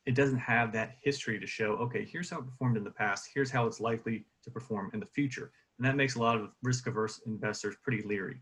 it 0.07 0.15
doesn't 0.15 0.39
have 0.39 0.73
that 0.73 0.97
history 1.03 1.39
to 1.39 1.47
show, 1.47 1.73
okay, 1.75 2.05
here's 2.05 2.31
how 2.31 2.39
it 2.39 2.47
performed 2.47 2.77
in 2.77 2.85
the 2.85 2.91
past, 2.91 3.29
here's 3.33 3.51
how 3.51 3.67
it's 3.67 3.81
likely 3.81 4.25
to 4.43 4.51
perform 4.51 4.91
in 4.95 5.01
the 5.01 5.07
future. 5.07 5.53
And 5.79 5.87
that 5.87 5.97
makes 5.97 6.17
a 6.17 6.21
lot 6.21 6.37
of 6.37 6.51
risk 6.63 6.87
averse 6.87 7.21
investors 7.27 7.77
pretty 7.83 8.03
leery. 8.03 8.41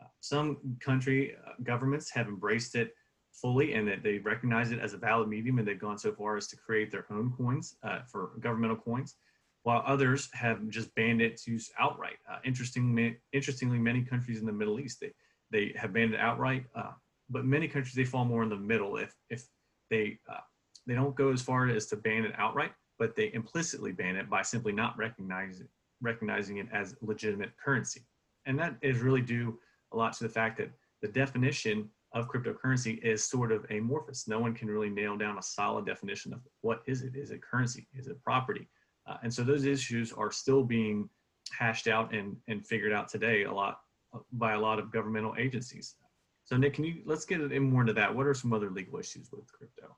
Uh, 0.00 0.06
some 0.20 0.58
country 0.80 1.34
uh, 1.46 1.52
governments 1.62 2.10
have 2.10 2.28
embraced 2.28 2.74
it 2.74 2.94
fully 3.32 3.74
and 3.74 3.86
that 3.88 4.02
they 4.02 4.18
recognize 4.18 4.70
it 4.70 4.78
as 4.80 4.94
a 4.94 4.98
valid 4.98 5.28
medium 5.28 5.58
and 5.58 5.66
they've 5.66 5.78
gone 5.78 5.98
so 5.98 6.12
far 6.12 6.36
as 6.36 6.46
to 6.48 6.56
create 6.56 6.90
their 6.90 7.06
own 7.10 7.32
coins 7.36 7.76
uh, 7.82 8.00
for 8.10 8.32
governmental 8.40 8.76
coins, 8.76 9.16
while 9.62 9.82
others 9.86 10.28
have 10.32 10.66
just 10.68 10.94
banned 10.94 11.20
its 11.20 11.46
use 11.46 11.70
outright. 11.78 12.16
Uh, 12.30 12.38
interestingly, 12.44 13.18
interestingly, 13.32 13.78
many 13.78 14.02
countries 14.02 14.40
in 14.40 14.46
the 14.46 14.52
Middle 14.52 14.80
East, 14.80 15.00
they, 15.00 15.12
they 15.50 15.74
have 15.76 15.92
banned 15.92 16.14
it 16.14 16.20
outright, 16.20 16.64
uh, 16.74 16.92
but 17.28 17.44
many 17.44 17.68
countries, 17.68 17.94
they 17.94 18.04
fall 18.04 18.24
more 18.24 18.42
in 18.42 18.48
the 18.48 18.56
middle. 18.56 18.96
If, 18.96 19.14
if 19.28 19.44
they 19.90 20.18
uh, 20.28 20.40
they 20.90 20.96
don't 20.96 21.14
go 21.14 21.32
as 21.32 21.40
far 21.40 21.68
as 21.68 21.86
to 21.86 21.96
ban 21.96 22.24
it 22.24 22.32
outright, 22.36 22.72
but 22.98 23.14
they 23.14 23.32
implicitly 23.32 23.92
ban 23.92 24.16
it 24.16 24.28
by 24.28 24.42
simply 24.42 24.72
not 24.72 24.98
recognizing 24.98 25.68
recognizing 26.02 26.56
it 26.56 26.66
as 26.72 26.96
legitimate 27.00 27.52
currency. 27.62 28.00
And 28.46 28.58
that 28.58 28.74
is 28.82 28.98
really 28.98 29.20
due 29.20 29.60
a 29.92 29.96
lot 29.96 30.14
to 30.14 30.24
the 30.24 30.28
fact 30.28 30.58
that 30.58 30.70
the 31.00 31.06
definition 31.06 31.88
of 32.12 32.26
cryptocurrency 32.26 33.00
is 33.04 33.22
sort 33.22 33.52
of 33.52 33.64
amorphous. 33.70 34.26
No 34.26 34.40
one 34.40 34.52
can 34.52 34.66
really 34.66 34.90
nail 34.90 35.16
down 35.16 35.38
a 35.38 35.42
solid 35.42 35.86
definition 35.86 36.32
of 36.32 36.40
what 36.62 36.82
is 36.86 37.02
it? 37.02 37.14
Is 37.14 37.30
it 37.30 37.40
currency? 37.40 37.86
Is 37.94 38.08
it 38.08 38.20
property? 38.24 38.66
Uh, 39.06 39.18
and 39.22 39.32
so 39.32 39.44
those 39.44 39.66
issues 39.66 40.12
are 40.12 40.32
still 40.32 40.64
being 40.64 41.08
hashed 41.56 41.86
out 41.86 42.12
and, 42.12 42.36
and 42.48 42.66
figured 42.66 42.92
out 42.92 43.08
today 43.08 43.44
a 43.44 43.52
lot 43.52 43.78
by 44.32 44.54
a 44.54 44.58
lot 44.58 44.80
of 44.80 44.90
governmental 44.90 45.36
agencies. 45.38 45.94
So 46.42 46.56
Nick, 46.56 46.74
can 46.74 46.84
you 46.84 47.02
let's 47.04 47.26
get 47.26 47.40
in 47.40 47.70
more 47.70 47.82
into 47.82 47.92
that. 47.92 48.12
What 48.12 48.26
are 48.26 48.34
some 48.34 48.52
other 48.52 48.70
legal 48.70 48.98
issues 48.98 49.30
with 49.30 49.52
crypto? 49.52 49.96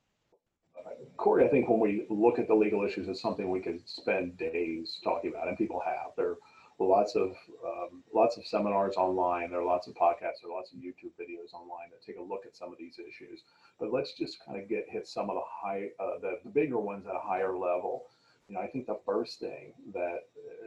Corey, 1.16 1.44
I 1.44 1.48
think 1.48 1.68
when 1.68 1.80
we 1.80 2.06
look 2.10 2.38
at 2.38 2.48
the 2.48 2.54
legal 2.54 2.84
issues, 2.84 3.08
it's 3.08 3.20
something 3.20 3.50
we 3.50 3.60
could 3.60 3.88
spend 3.88 4.36
days 4.36 4.98
talking 5.04 5.30
about, 5.30 5.48
and 5.48 5.56
people 5.56 5.80
have. 5.84 6.12
There 6.16 6.30
are 6.30 6.38
lots 6.80 7.14
of 7.14 7.36
um, 7.64 8.02
lots 8.12 8.36
of 8.36 8.46
seminars 8.46 8.96
online. 8.96 9.50
There 9.50 9.60
are 9.60 9.64
lots 9.64 9.86
of 9.86 9.94
podcasts. 9.94 10.40
There 10.42 10.50
are 10.50 10.56
lots 10.56 10.72
of 10.72 10.78
YouTube 10.78 11.12
videos 11.20 11.52
online 11.54 11.90
that 11.90 12.02
take 12.04 12.18
a 12.18 12.22
look 12.22 12.44
at 12.46 12.56
some 12.56 12.72
of 12.72 12.78
these 12.78 12.98
issues. 12.98 13.42
But 13.78 13.92
let's 13.92 14.14
just 14.14 14.44
kind 14.44 14.60
of 14.60 14.68
get 14.68 14.86
hit 14.88 15.06
some 15.06 15.30
of 15.30 15.36
the 15.36 15.42
high, 15.46 15.90
uh, 16.00 16.18
the, 16.20 16.38
the 16.44 16.50
bigger 16.50 16.78
ones 16.78 17.06
at 17.06 17.14
a 17.14 17.20
higher 17.20 17.56
level. 17.56 18.06
You 18.48 18.56
know, 18.56 18.60
I 18.60 18.66
think 18.66 18.86
the 18.86 18.98
first 19.06 19.38
thing 19.38 19.72
that 19.94 20.20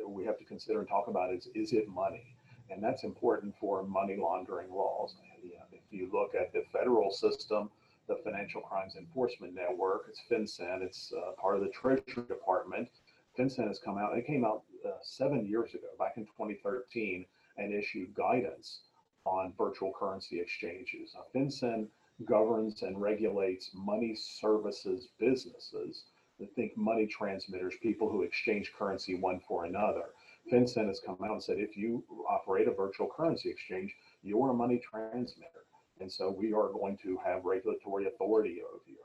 uh, 0.04 0.08
we 0.08 0.23
have 0.25 0.38
to 0.38 0.45
consider 0.45 0.80
and 0.80 0.88
talk 0.88 1.08
about 1.08 1.34
is 1.34 1.49
is 1.54 1.73
it 1.73 1.88
money, 1.89 2.36
and 2.69 2.82
that's 2.82 3.04
important 3.04 3.54
for 3.60 3.84
money 3.84 4.15
laundering 4.15 4.71
laws. 4.71 5.15
You 5.43 5.56
know, 5.56 5.65
if 5.71 5.82
you 5.91 6.10
look 6.13 6.34
at 6.34 6.54
the 6.54 6.63
federal 6.71 7.12
system 7.12 7.69
the 8.08 8.18
Financial 8.24 8.62
Crimes 8.62 8.96
Enforcement 8.96 9.54
Network. 9.54 10.06
It's 10.10 10.22
FinCEN. 10.30 10.82
It's 10.82 11.12
uh, 11.12 11.32
part 11.39 11.56
of 11.56 11.62
the 11.62 11.70
Treasury 11.70 12.24
Department. 12.28 12.89
FinCEN 13.38 13.68
has 13.68 13.80
come 13.80 13.98
out. 13.98 14.18
It 14.18 14.28
came 14.28 14.46
out 14.46 14.63
uh, 14.86 14.91
seven 15.02 15.46
years 15.46 15.74
ago, 15.74 15.88
back 15.98 16.13
in 16.18 16.26
2013, 16.26 17.26
and 17.58 17.74
issued 17.74 18.13
guidance 18.13 18.82
on 19.26 19.54
virtual 19.58 19.91
currency 19.98 20.39
exchanges. 20.39 21.15
FinCEN 21.34 21.88
governs 22.26 22.84
and 22.84 23.02
regulates 23.02 23.72
money 23.74 24.15
services 24.15 25.10
businesses 25.20 26.06
that 26.39 26.54
think 26.56 26.78
money 26.78 27.08
transmitters, 27.08 27.74
people 27.82 28.10
who 28.10 28.22
exchange 28.22 28.72
currency 28.78 29.15
one 29.15 29.39
for 29.48 29.65
another. 29.65 30.13
FinCEN 30.52 30.88
has 30.88 31.00
come 31.00 31.18
out 31.24 31.32
and 31.32 31.44
said 31.44 31.58
if 31.58 31.76
you 31.76 32.04
operate 32.30 32.68
a 32.68 32.72
virtual 32.72 33.08
currency 33.08 33.50
exchange, 33.50 33.96
you're 34.22 34.52
a 34.52 34.54
money 34.54 34.80
transmitter. 34.80 35.64
And 36.00 36.12
so 36.12 36.30
we 36.30 36.54
are 36.54 36.70
going 36.70 36.98
to 37.04 37.18
have 37.26 37.46
regulatory 37.46 38.08
authority 38.08 38.60
over 38.62 38.82
you. 38.88 38.98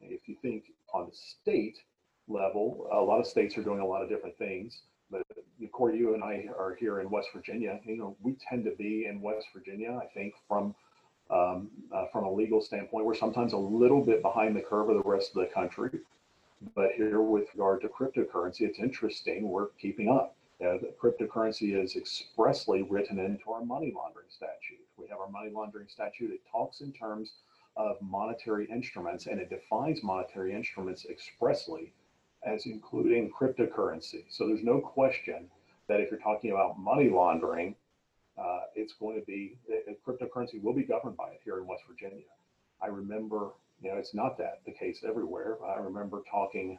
If 0.00 0.28
you 0.28 0.36
think 0.42 0.64
on 0.92 1.06
the 1.06 1.16
state 1.16 1.78
level, 2.28 2.88
a 2.92 3.00
lot 3.00 3.20
of 3.20 3.26
states 3.26 3.56
are 3.56 3.62
doing 3.62 3.80
a 3.80 3.86
lot 3.86 4.02
of 4.02 4.08
different 4.08 4.36
things. 4.36 4.82
But 5.10 5.22
Corey, 5.72 5.98
you 5.98 6.14
and 6.14 6.24
I 6.24 6.48
are 6.58 6.74
here 6.74 7.00
in 7.00 7.10
West 7.10 7.28
Virginia. 7.34 7.78
You 7.84 7.96
know, 7.96 8.16
we 8.22 8.36
tend 8.48 8.64
to 8.64 8.72
be 8.72 9.06
in 9.06 9.20
West 9.20 9.46
Virginia. 9.54 9.98
I 10.02 10.06
think 10.06 10.34
from 10.48 10.74
um, 11.30 11.70
uh, 11.94 12.06
from 12.12 12.24
a 12.24 12.32
legal 12.32 12.60
standpoint, 12.60 13.06
we're 13.06 13.14
sometimes 13.14 13.54
a 13.54 13.58
little 13.58 14.04
bit 14.04 14.20
behind 14.22 14.54
the 14.54 14.60
curve 14.60 14.90
of 14.90 14.96
the 14.96 15.08
rest 15.08 15.30
of 15.34 15.42
the 15.42 15.46
country. 15.46 15.90
But 16.74 16.92
here, 16.92 17.20
with 17.20 17.46
regard 17.54 17.80
to 17.82 17.88
cryptocurrency, 17.88 18.62
it's 18.62 18.78
interesting. 18.78 19.48
We're 19.48 19.68
keeping 19.80 20.08
up. 20.10 20.36
Uh, 20.60 20.78
cryptocurrency 21.00 21.82
is 21.82 21.96
expressly 21.96 22.82
written 22.82 23.18
into 23.18 23.50
our 23.50 23.64
money 23.64 23.92
laundering 23.96 24.28
statute. 24.28 24.81
Have 25.12 25.20
our 25.20 25.28
money 25.28 25.50
laundering 25.52 25.88
statute. 25.88 26.30
It 26.30 26.40
talks 26.50 26.80
in 26.80 26.90
terms 26.90 27.34
of 27.76 28.00
monetary 28.00 28.66
instruments 28.70 29.26
and 29.26 29.38
it 29.38 29.50
defines 29.50 30.02
monetary 30.02 30.54
instruments 30.54 31.04
expressly 31.04 31.92
as 32.44 32.64
including 32.64 33.30
cryptocurrency. 33.30 34.24
So 34.30 34.46
there's 34.46 34.64
no 34.64 34.80
question 34.80 35.50
that 35.88 36.00
if 36.00 36.10
you're 36.10 36.18
talking 36.18 36.52
about 36.52 36.78
money 36.78 37.10
laundering, 37.10 37.74
uh, 38.38 38.60
it's 38.74 38.94
going 38.94 39.20
to 39.20 39.26
be 39.26 39.58
cryptocurrency 40.06 40.62
will 40.62 40.72
be 40.72 40.82
governed 40.82 41.18
by 41.18 41.28
it 41.28 41.40
here 41.44 41.58
in 41.58 41.66
West 41.66 41.82
Virginia. 41.86 42.24
I 42.82 42.86
remember, 42.86 43.50
you 43.82 43.90
know, 43.90 43.98
it's 43.98 44.14
not 44.14 44.38
that 44.38 44.62
the 44.64 44.72
case 44.72 45.04
everywhere. 45.06 45.58
I 45.62 45.78
remember 45.78 46.22
talking, 46.30 46.78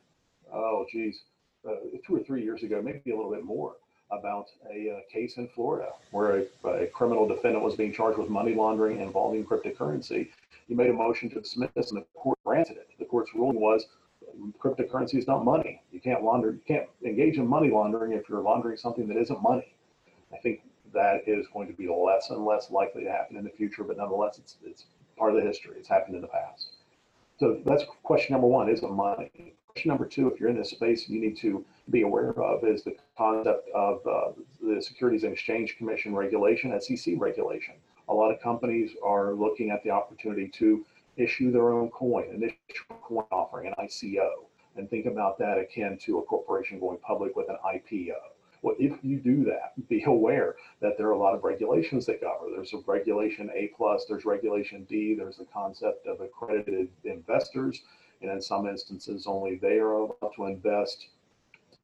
oh, 0.52 0.88
geez, 0.92 1.22
uh, 1.70 1.76
two 2.06 2.16
or 2.16 2.24
three 2.24 2.44
years 2.44 2.64
ago, 2.64 2.82
maybe 2.84 3.12
a 3.12 3.16
little 3.16 3.32
bit 3.32 3.46
more, 3.46 3.76
about 4.12 4.48
a, 4.72 4.92
uh, 4.92 5.00
case 5.12 5.38
in 5.38 5.48
Florida 5.48 5.90
where 6.12 6.46
a, 6.64 6.68
a, 6.68 6.88
criminal 6.88 7.28
defendant 7.28 7.64
was 7.64 7.76
being 7.76 7.92
charged 7.92 8.18
with 8.18 8.30
money 8.30 8.54
laundering 8.54 9.00
involving 9.02 9.44
cryptocurrency. 9.44 10.30
He 10.68 10.76
made 10.76 10.90
a 10.90 10.94
motion 10.94 11.30
to 11.32 11.42
dismiss, 11.42 11.72
and 11.76 11.98
the 11.98 12.06
court 12.14 12.38
granted 12.46 12.78
it. 12.78 12.90
The 13.00 13.06
court's 13.06 13.34
ruling 13.34 13.60
was 13.60 13.88
cryptocurrency 14.60 15.16
is 15.16 15.28
not 15.28 15.44
money. 15.44 15.82
You 15.92 16.00
can't 16.00 16.24
launder, 16.24 16.52
you 16.52 16.62
can't 16.68 16.88
engage 17.06 17.38
in 17.38 17.48
money 17.48 17.70
laundering 17.70 18.14
if 18.14 18.28
you're 18.30 18.42
laundering 18.42 18.78
something 18.78 19.08
that 19.08 19.18
isn't 19.18 19.42
money. 19.42 19.76
I 20.34 20.38
think 20.38 20.62
that 20.94 21.28
is 21.28 21.48
going 21.54 21.68
to 21.68 21.74
be 21.74 21.88
less 21.88 22.30
and 22.30 22.46
less 22.46 22.72
likely 22.72 23.04
to 23.04 23.12
happen 23.12 23.38
in 23.38 23.44
the 23.44 23.50
future, 23.50 23.84
but 23.84 23.98
nonetheless, 23.98 24.38
it's, 24.38 24.58
it's 24.64 24.86
part 25.18 25.36
of 25.36 25.42
the 25.42 25.48
history. 25.48 25.76
It's 25.78 25.90
happened 25.90 26.16
in 26.16 26.22
the 26.22 26.28
past. 26.28 26.70
So 27.40 27.62
that's 27.66 27.84
question 28.04 28.34
number 28.34 28.48
one, 28.48 28.70
is 28.70 28.84
it 28.84 28.92
money? 28.92 29.56
Question 29.74 29.90
number 29.90 30.06
two, 30.06 30.28
if 30.28 30.40
you're 30.40 30.50
in 30.50 30.58
this 30.58 30.70
space, 30.70 31.10
you 31.10 31.20
need 31.20 31.36
to 31.38 31.66
be 31.90 32.04
aware 32.04 32.30
of 32.40 32.64
is 32.64 32.84
the 32.84 32.96
concept 33.18 33.68
of 33.74 34.06
uh, 34.06 34.32
the 34.62 34.80
Securities 34.80 35.24
and 35.24 35.34
Exchange 35.34 35.78
Commission 35.78 36.14
regulation, 36.14 36.80
SEC 36.80 37.16
regulation. 37.18 37.74
A 38.08 38.14
lot 38.14 38.30
of 38.32 38.40
companies 38.40 38.92
are 39.04 39.34
looking 39.34 39.72
at 39.72 39.84
the 39.84 39.90
opportunity 39.90 40.48
to 40.50 40.86
issue 41.18 41.52
their 41.52 41.72
own 41.72 41.90
coin, 41.90 42.26
an 42.30 42.36
initial 42.36 42.86
coin 43.02 43.26
offering, 43.32 43.66
an 43.66 43.74
ICO, 43.84 44.46
and 44.76 44.88
think 44.92 45.08
about 45.08 45.40
that 45.40 45.58
akin 45.58 45.98
to 46.04 46.20
a 46.20 46.22
corporation 46.22 46.80
going 46.80 47.00
public 47.00 47.36
with 47.36 47.50
an 47.50 47.58
IPO. 47.66 48.14
Well, 48.62 48.76
if 48.78 49.04
you 49.04 49.18
do 49.18 49.44
that, 49.46 49.74
be 49.90 50.04
aware 50.04 50.56
that 50.82 51.00
there 51.00 51.08
are 51.08 51.14
a 51.14 51.18
lot 51.18 51.34
of 51.34 51.44
regulations 51.44 52.06
that 52.06 52.22
govern. 52.22 52.54
There's 52.56 52.74
a 52.74 52.84
regulation 52.86 53.50
A 53.56 53.72
plus, 53.76 54.06
there's 54.08 54.24
regulation 54.24 54.84
D, 54.84 55.16
there's 55.16 55.38
the 55.38 55.48
concept 55.52 56.06
of 56.06 56.22
accredited 56.22 56.90
investors, 57.06 57.82
and 58.24 58.32
in 58.32 58.42
some 58.42 58.68
instances, 58.68 59.28
only 59.28 59.56
they 59.56 59.78
are 59.78 59.92
allowed 59.92 60.32
to 60.36 60.46
invest. 60.46 61.08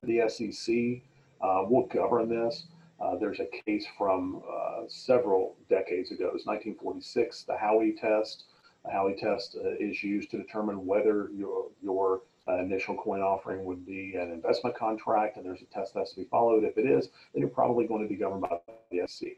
The 0.04 0.28
SEC 0.30 1.02
uh, 1.41 1.65
will 1.69 1.86
govern 1.88 2.30
this. 2.30 2.63
Uh, 2.99 3.17
there's 3.17 3.39
a 3.39 3.47
case 3.65 3.86
from 3.97 4.41
uh, 4.49 4.82
several 4.88 5.56
decades 5.69 6.12
ago. 6.12 6.32
It's 6.34 6.45
1946, 6.45 7.43
the 7.43 7.54
Howey 7.54 7.99
test. 7.99 8.45
The 8.84 8.91
Howey 8.91 9.17
test 9.17 9.58
uh, 9.63 9.71
is 9.80 10.04
used 10.04 10.32
to 10.32 10.38
determine 10.38 10.86
whether 10.86 11.30
your 11.34 11.67
your 11.82 12.21
uh, 12.47 12.58
initial 12.58 12.95
coin 12.95 13.21
offering 13.21 13.63
would 13.65 13.86
be 13.86 14.15
an 14.15 14.32
investment 14.32 14.75
contract, 14.75 15.38
and 15.38 15.45
there's 15.45 15.62
a 15.62 15.65
test 15.65 15.93
that 15.93 15.99
has 15.99 16.12
to 16.12 16.17
be 16.17 16.25
followed. 16.25 16.63
If 16.63 16.78
it 16.78 16.86
is, 16.86 17.10
then 17.34 17.41
you're 17.41 17.49
probably 17.49 17.86
going 17.86 18.02
to 18.02 18.10
be 18.10 18.15
governed 18.15 18.41
by 18.41 18.58
the 18.91 19.08
SEC. 19.08 19.30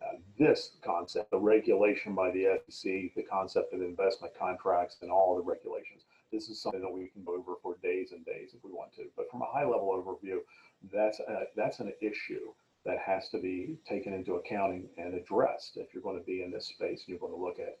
Uh, 0.00 0.16
this 0.38 0.70
concept, 0.82 1.30
the 1.30 1.38
regulation 1.38 2.14
by 2.14 2.30
the 2.30 2.60
SEC, 2.68 3.14
the 3.14 3.26
concept 3.28 3.74
of 3.74 3.82
investment 3.82 4.32
contracts, 4.38 4.96
and 5.02 5.10
all 5.10 5.36
the 5.36 5.42
regulations, 5.42 6.02
this 6.32 6.48
is 6.48 6.60
something 6.60 6.80
that 6.80 6.92
we 6.92 7.08
can 7.08 7.24
go 7.24 7.34
over 7.34 7.54
for 7.62 7.76
days 7.82 8.12
and 8.12 8.24
days 8.24 8.50
if 8.54 8.62
we 8.64 8.70
want 8.70 8.92
to. 8.94 9.04
But 9.16 9.30
from 9.30 9.42
a 9.42 9.46
high 9.46 9.64
level 9.64 9.90
overview, 9.92 10.38
that's 10.92 11.20
a, 11.20 11.44
that's 11.56 11.80
an 11.80 11.92
issue 12.00 12.52
that 12.84 12.98
has 12.98 13.28
to 13.30 13.38
be 13.38 13.78
taken 13.86 14.12
into 14.14 14.34
account 14.34 14.84
and 14.96 15.14
addressed 15.14 15.76
if 15.76 15.92
you're 15.92 16.02
going 16.02 16.18
to 16.18 16.24
be 16.24 16.42
in 16.42 16.50
this 16.50 16.66
space 16.68 17.04
and 17.06 17.08
you're 17.08 17.18
going 17.18 17.32
to 17.32 17.38
look 17.38 17.58
at 17.58 17.78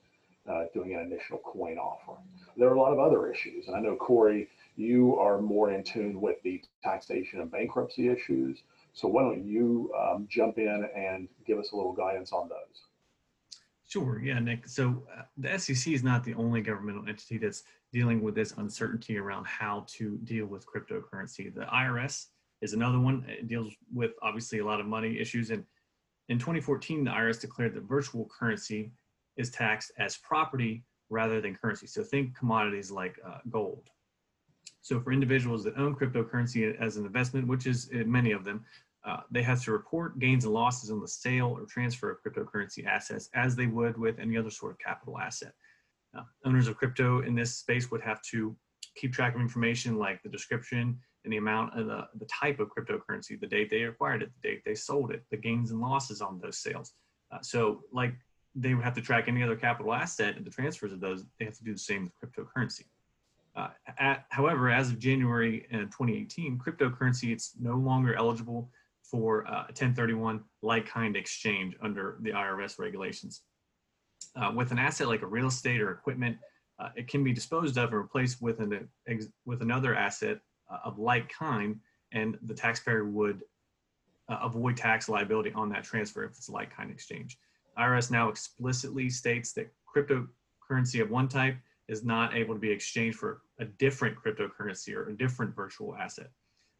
uh, 0.50 0.64
doing 0.72 0.94
an 0.94 1.00
initial 1.00 1.38
coin 1.38 1.78
offering. 1.78 2.24
There 2.56 2.68
are 2.68 2.74
a 2.74 2.80
lot 2.80 2.92
of 2.92 2.98
other 2.98 3.30
issues, 3.30 3.68
and 3.68 3.76
I 3.76 3.80
know 3.80 3.96
Corey, 3.96 4.48
you 4.76 5.18
are 5.18 5.40
more 5.40 5.70
in 5.70 5.82
tune 5.84 6.20
with 6.20 6.42
the 6.42 6.62
taxation 6.82 7.40
and 7.40 7.50
bankruptcy 7.50 8.08
issues. 8.08 8.62
So 8.94 9.08
why 9.08 9.22
don't 9.22 9.44
you 9.44 9.92
um, 9.98 10.26
jump 10.30 10.58
in 10.58 10.88
and 10.96 11.28
give 11.46 11.58
us 11.58 11.72
a 11.72 11.76
little 11.76 11.92
guidance 11.92 12.32
on 12.32 12.48
those? 12.48 12.87
Sure. 13.88 14.20
Yeah, 14.22 14.38
Nick. 14.38 14.68
So 14.68 15.02
uh, 15.16 15.22
the 15.38 15.58
SEC 15.58 15.94
is 15.94 16.02
not 16.02 16.22
the 16.22 16.34
only 16.34 16.60
governmental 16.60 17.08
entity 17.08 17.38
that's 17.38 17.62
dealing 17.90 18.22
with 18.22 18.34
this 18.34 18.52
uncertainty 18.58 19.16
around 19.16 19.46
how 19.46 19.86
to 19.88 20.18
deal 20.24 20.44
with 20.44 20.66
cryptocurrency. 20.66 21.54
The 21.54 21.62
IRS 21.62 22.26
is 22.60 22.74
another 22.74 22.98
one. 22.98 23.24
It 23.26 23.48
deals 23.48 23.72
with 23.92 24.10
obviously 24.22 24.58
a 24.58 24.64
lot 24.64 24.78
of 24.78 24.86
money 24.86 25.18
issues. 25.18 25.50
And 25.50 25.64
in 26.28 26.38
2014, 26.38 27.04
the 27.04 27.10
IRS 27.10 27.40
declared 27.40 27.74
that 27.74 27.84
virtual 27.84 28.28
currency 28.38 28.92
is 29.38 29.50
taxed 29.50 29.90
as 29.98 30.18
property 30.18 30.84
rather 31.08 31.40
than 31.40 31.54
currency. 31.54 31.86
So 31.86 32.02
think 32.02 32.36
commodities 32.36 32.90
like 32.90 33.18
uh, 33.26 33.38
gold. 33.48 33.88
So 34.82 35.00
for 35.00 35.12
individuals 35.12 35.64
that 35.64 35.78
own 35.78 35.94
cryptocurrency 35.94 36.78
as 36.78 36.98
an 36.98 37.06
investment, 37.06 37.46
which 37.46 37.66
is 37.66 37.88
uh, 37.94 38.04
many 38.04 38.32
of 38.32 38.44
them, 38.44 38.66
uh, 39.08 39.20
they 39.30 39.42
have 39.42 39.62
to 39.64 39.72
report 39.72 40.18
gains 40.18 40.44
and 40.44 40.52
losses 40.52 40.90
on 40.90 41.00
the 41.00 41.08
sale 41.08 41.56
or 41.56 41.64
transfer 41.64 42.10
of 42.10 42.18
cryptocurrency 42.22 42.84
assets 42.86 43.30
as 43.34 43.56
they 43.56 43.66
would 43.66 43.96
with 43.96 44.18
any 44.18 44.36
other 44.36 44.50
sort 44.50 44.72
of 44.72 44.78
capital 44.78 45.18
asset. 45.18 45.54
Uh, 46.16 46.22
owners 46.44 46.68
of 46.68 46.76
crypto 46.76 47.22
in 47.22 47.34
this 47.34 47.56
space 47.56 47.90
would 47.90 48.02
have 48.02 48.20
to 48.20 48.54
keep 48.96 49.12
track 49.12 49.34
of 49.34 49.40
information 49.40 49.96
like 49.96 50.22
the 50.22 50.28
description 50.28 50.98
and 51.24 51.32
the 51.32 51.38
amount 51.38 51.78
of 51.78 51.86
the, 51.86 52.06
the 52.18 52.26
type 52.26 52.60
of 52.60 52.68
cryptocurrency, 52.68 53.40
the 53.40 53.46
date 53.46 53.70
they 53.70 53.84
acquired 53.84 54.22
it, 54.22 54.30
the 54.42 54.48
date 54.48 54.62
they 54.66 54.74
sold 54.74 55.10
it, 55.10 55.24
the 55.30 55.36
gains 55.38 55.70
and 55.70 55.80
losses 55.80 56.20
on 56.20 56.38
those 56.42 56.58
sales. 56.58 56.92
Uh, 57.32 57.38
so 57.40 57.80
like 57.92 58.12
they 58.54 58.74
would 58.74 58.84
have 58.84 58.94
to 58.94 59.00
track 59.00 59.24
any 59.26 59.42
other 59.42 59.56
capital 59.56 59.94
asset 59.94 60.36
and 60.36 60.44
the 60.44 60.50
transfers 60.50 60.92
of 60.92 61.00
those, 61.00 61.24
they 61.38 61.46
have 61.46 61.56
to 61.56 61.64
do 61.64 61.72
the 61.72 61.78
same 61.78 62.04
with 62.04 62.32
cryptocurrency. 62.34 62.84
Uh, 63.56 63.68
at, 63.98 64.26
however, 64.28 64.70
as 64.70 64.90
of 64.90 64.98
January 64.98 65.66
uh, 65.72 65.78
2018, 65.78 66.58
cryptocurrency, 66.58 67.32
it's 67.32 67.54
no 67.58 67.74
longer 67.74 68.14
eligible 68.14 68.70
for 69.10 69.46
uh, 69.46 69.62
a 69.62 69.74
1031 69.74 70.42
like-kind 70.62 71.16
exchange 71.16 71.74
under 71.82 72.18
the 72.22 72.30
IRS 72.30 72.78
regulations. 72.78 73.42
Uh, 74.36 74.52
with 74.54 74.72
an 74.72 74.78
asset 74.78 75.08
like 75.08 75.22
a 75.22 75.26
real 75.26 75.46
estate 75.48 75.80
or 75.80 75.90
equipment, 75.90 76.36
uh, 76.78 76.90
it 76.96 77.08
can 77.08 77.24
be 77.24 77.32
disposed 77.32 77.76
of 77.78 77.90
and 77.90 77.98
replaced 77.98 78.40
with 78.40 78.60
an 78.60 78.88
with 79.46 79.62
another 79.62 79.94
asset 79.94 80.38
uh, 80.70 80.78
of 80.84 80.98
like 80.98 81.28
kind, 81.28 81.76
and 82.12 82.38
the 82.42 82.54
taxpayer 82.54 83.04
would 83.04 83.42
uh, 84.28 84.38
avoid 84.42 84.76
tax 84.76 85.08
liability 85.08 85.52
on 85.54 85.68
that 85.70 85.84
transfer 85.84 86.24
if 86.24 86.32
it's 86.32 86.48
a 86.48 86.52
like 86.52 86.74
kind 86.74 86.90
exchange. 86.90 87.38
IRS 87.78 88.10
now 88.10 88.28
explicitly 88.28 89.08
states 89.08 89.52
that 89.54 89.70
cryptocurrency 89.94 91.00
of 91.00 91.10
one 91.10 91.28
type 91.28 91.56
is 91.88 92.04
not 92.04 92.34
able 92.34 92.54
to 92.54 92.60
be 92.60 92.70
exchanged 92.70 93.18
for 93.18 93.42
a 93.60 93.64
different 93.64 94.16
cryptocurrency 94.16 94.94
or 94.94 95.08
a 95.08 95.16
different 95.16 95.54
virtual 95.54 95.96
asset. 95.96 96.30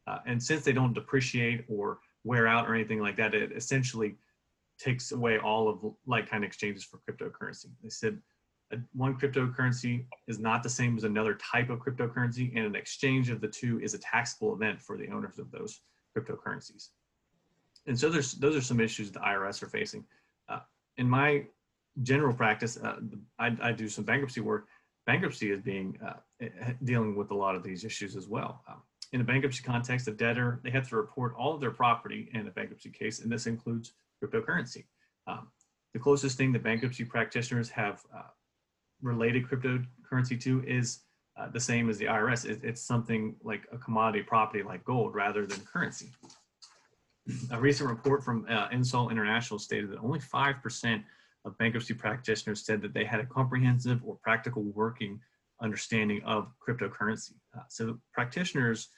Uh, 0.07 0.19
and 0.25 0.41
since 0.41 0.63
they 0.63 0.71
don't 0.71 0.93
depreciate 0.93 1.65
or 1.67 1.99
wear 2.23 2.47
out 2.47 2.69
or 2.69 2.75
anything 2.75 2.99
like 2.99 3.15
that, 3.17 3.33
it 3.33 3.51
essentially 3.51 4.15
takes 4.79 5.11
away 5.11 5.37
all 5.37 5.67
of 5.67 5.79
like 6.07 6.29
kind 6.29 6.43
exchanges 6.43 6.83
for 6.83 6.99
cryptocurrency. 6.99 7.67
They 7.83 7.89
said 7.89 8.19
a, 8.71 8.77
one 8.93 9.15
cryptocurrency 9.17 10.05
is 10.27 10.39
not 10.39 10.63
the 10.63 10.69
same 10.69 10.97
as 10.97 11.03
another 11.03 11.35
type 11.35 11.69
of 11.69 11.79
cryptocurrency, 11.79 12.55
and 12.55 12.65
an 12.65 12.75
exchange 12.75 13.29
of 13.29 13.41
the 13.41 13.47
two 13.47 13.79
is 13.81 13.93
a 13.93 13.99
taxable 13.99 14.53
event 14.53 14.81
for 14.81 14.97
the 14.97 15.09
owners 15.09 15.39
of 15.39 15.51
those 15.51 15.81
cryptocurrencies. 16.17 16.89
And 17.87 17.99
so 17.99 18.09
there's 18.09 18.33
those 18.33 18.55
are 18.55 18.61
some 18.61 18.79
issues 18.79 19.11
the 19.11 19.19
IRS 19.19 19.63
are 19.63 19.69
facing. 19.69 20.05
Uh, 20.47 20.59
in 20.97 21.09
my 21.09 21.45
general 22.03 22.33
practice, 22.33 22.77
uh, 22.77 22.97
I, 23.37 23.55
I, 23.61 23.71
do 23.71 23.89
some 23.89 24.03
bankruptcy 24.03 24.41
work. 24.41 24.67
Bankruptcy 25.05 25.51
is 25.51 25.59
being 25.59 25.97
uh, 26.05 26.13
eh, 26.41 26.73
dealing 26.83 27.15
with 27.15 27.31
a 27.31 27.35
lot 27.35 27.55
of 27.55 27.63
these 27.63 27.83
issues 27.83 28.15
as 28.15 28.27
well. 28.27 28.63
Um, 28.67 28.81
in 29.11 29.21
a 29.21 29.23
bankruptcy 29.23 29.63
context, 29.63 30.07
a 30.07 30.11
debtor 30.11 30.59
they 30.63 30.69
have 30.69 30.87
to 30.89 30.95
report 30.95 31.33
all 31.37 31.55
of 31.55 31.61
their 31.61 31.71
property 31.71 32.29
in 32.33 32.47
a 32.47 32.51
bankruptcy 32.51 32.89
case, 32.89 33.19
and 33.19 33.31
this 33.31 33.47
includes 33.47 33.93
cryptocurrency. 34.23 34.85
Um, 35.27 35.47
the 35.93 35.99
closest 35.99 36.37
thing 36.37 36.51
that 36.53 36.63
bankruptcy 36.63 37.03
practitioners 37.03 37.69
have 37.69 38.03
uh, 38.15 38.29
related 39.01 39.47
cryptocurrency 39.47 40.39
to 40.41 40.63
is 40.67 41.01
uh, 41.37 41.47
the 41.49 41.59
same 41.59 41.89
as 41.89 41.97
the 41.97 42.05
IRS. 42.05 42.45
It, 42.45 42.59
it's 42.63 42.81
something 42.81 43.35
like 43.43 43.67
a 43.71 43.77
commodity 43.77 44.23
property 44.23 44.63
like 44.63 44.83
gold 44.83 45.15
rather 45.15 45.45
than 45.45 45.59
currency. 45.61 46.09
A 47.51 47.59
recent 47.59 47.89
report 47.89 48.23
from 48.23 48.45
uh, 48.49 48.69
Insol 48.69 49.11
International 49.11 49.59
stated 49.59 49.91
that 49.91 49.99
only 49.99 50.19
5% 50.19 51.03
of 51.45 51.57
bankruptcy 51.57 51.93
practitioners 51.93 52.65
said 52.65 52.81
that 52.81 52.93
they 52.93 53.05
had 53.05 53.19
a 53.19 53.25
comprehensive 53.25 54.01
or 54.03 54.17
practical 54.21 54.63
working 54.63 55.19
understanding 55.61 56.21
of 56.23 56.51
cryptocurrency. 56.65 57.33
Uh, 57.55 57.61
so 57.69 57.99
practitioners, 58.13 58.89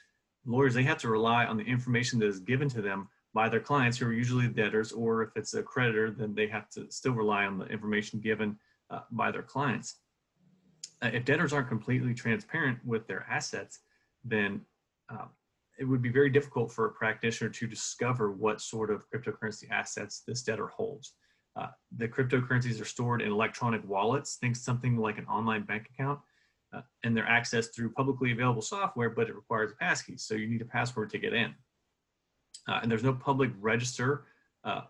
lawyers, 0.46 0.74
they 0.74 0.82
have 0.82 0.98
to 0.98 1.08
rely 1.08 1.44
on 1.44 1.56
the 1.56 1.64
information 1.64 2.18
that 2.20 2.26
is 2.26 2.40
given 2.40 2.68
to 2.70 2.82
them 2.82 3.08
by 3.34 3.48
their 3.48 3.60
clients 3.60 3.96
who 3.98 4.06
are 4.06 4.12
usually 4.12 4.48
debtors, 4.48 4.92
or 4.92 5.22
if 5.22 5.30
it's 5.36 5.54
a 5.54 5.62
creditor, 5.62 6.10
then 6.10 6.34
they 6.34 6.46
have 6.46 6.68
to 6.70 6.90
still 6.90 7.12
rely 7.12 7.46
on 7.46 7.58
the 7.58 7.66
information 7.66 8.20
given 8.20 8.58
uh, 8.90 9.00
by 9.10 9.30
their 9.30 9.42
clients. 9.42 9.96
Uh, 11.00 11.10
if 11.12 11.24
debtors 11.24 11.52
aren't 11.52 11.68
completely 11.68 12.14
transparent 12.14 12.78
with 12.84 13.06
their 13.06 13.26
assets, 13.30 13.80
then 14.24 14.60
uh, 15.10 15.26
it 15.78 15.84
would 15.84 16.02
be 16.02 16.10
very 16.10 16.30
difficult 16.30 16.70
for 16.70 16.86
a 16.86 16.92
practitioner 16.92 17.50
to 17.50 17.66
discover 17.66 18.32
what 18.32 18.60
sort 18.60 18.90
of 18.90 19.02
cryptocurrency 19.10 19.70
assets 19.70 20.22
this 20.26 20.42
debtor 20.42 20.68
holds. 20.68 21.14
Uh, 21.56 21.68
the 21.96 22.08
cryptocurrencies 22.08 22.80
are 22.80 22.86
stored 22.86 23.20
in 23.20 23.30
electronic 23.30 23.86
wallets, 23.88 24.36
think 24.36 24.56
something 24.56 24.96
like 24.96 25.18
an 25.18 25.26
online 25.26 25.62
bank 25.62 25.88
account, 25.92 26.20
uh, 26.72 26.80
and 27.04 27.16
they're 27.16 27.26
accessed 27.26 27.74
through 27.74 27.90
publicly 27.90 28.32
available 28.32 28.62
software, 28.62 29.10
but 29.10 29.28
it 29.28 29.34
requires 29.34 29.72
a 29.72 29.74
passkey, 29.74 30.16
so 30.16 30.34
you 30.34 30.48
need 30.48 30.62
a 30.62 30.66
password 30.66 31.10
to 31.10 31.18
get 31.18 31.32
in. 31.32 31.54
Uh, 32.68 32.80
and 32.82 32.90
there's 32.90 33.02
no 33.02 33.12
public 33.12 33.50
register 33.60 34.24
uh, 34.64 34.82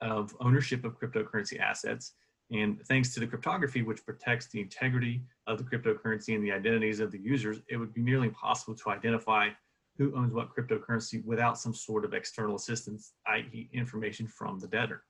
of 0.00 0.34
ownership 0.40 0.84
of 0.84 0.98
cryptocurrency 0.98 1.60
assets. 1.60 2.14
And 2.50 2.80
thanks 2.86 3.14
to 3.14 3.20
the 3.20 3.26
cryptography, 3.26 3.82
which 3.82 4.04
protects 4.04 4.48
the 4.48 4.60
integrity 4.60 5.22
of 5.46 5.58
the 5.58 5.64
cryptocurrency 5.64 6.34
and 6.34 6.44
the 6.44 6.50
identities 6.50 6.98
of 6.98 7.12
the 7.12 7.18
users, 7.18 7.58
it 7.68 7.76
would 7.76 7.94
be 7.94 8.02
nearly 8.02 8.26
impossible 8.28 8.74
to 8.74 8.90
identify 8.90 9.50
who 9.96 10.16
owns 10.16 10.32
what 10.32 10.48
cryptocurrency 10.54 11.24
without 11.24 11.58
some 11.58 11.74
sort 11.74 12.04
of 12.04 12.14
external 12.14 12.56
assistance, 12.56 13.12
i.e. 13.28 13.68
information 13.72 14.26
from 14.26 14.58
the 14.58 14.66
debtor. 14.66 15.04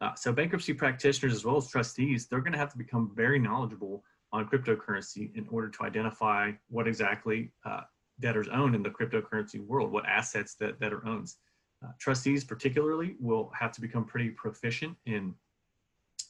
Uh, 0.00 0.14
so 0.14 0.32
bankruptcy 0.32 0.74
practitioners 0.74 1.32
as 1.32 1.44
well 1.44 1.56
as 1.56 1.68
trustees, 1.68 2.26
they're 2.26 2.40
gonna 2.40 2.58
have 2.58 2.70
to 2.70 2.78
become 2.78 3.10
very 3.14 3.38
knowledgeable 3.38 4.04
on 4.32 4.48
cryptocurrency 4.48 5.34
in 5.36 5.46
order 5.50 5.68
to 5.68 5.84
identify 5.84 6.52
what 6.68 6.88
exactly 6.88 7.52
uh, 7.64 7.82
debtors 8.20 8.48
own 8.48 8.74
in 8.74 8.82
the 8.82 8.90
cryptocurrency 8.90 9.64
world, 9.66 9.92
what 9.92 10.06
assets 10.06 10.54
that 10.54 10.80
debtor 10.80 11.06
owns. 11.06 11.36
Uh, 11.84 11.88
trustees 11.98 12.44
particularly 12.44 13.16
will 13.18 13.50
have 13.58 13.72
to 13.72 13.80
become 13.80 14.04
pretty 14.04 14.30
proficient 14.30 14.96
in 15.06 15.34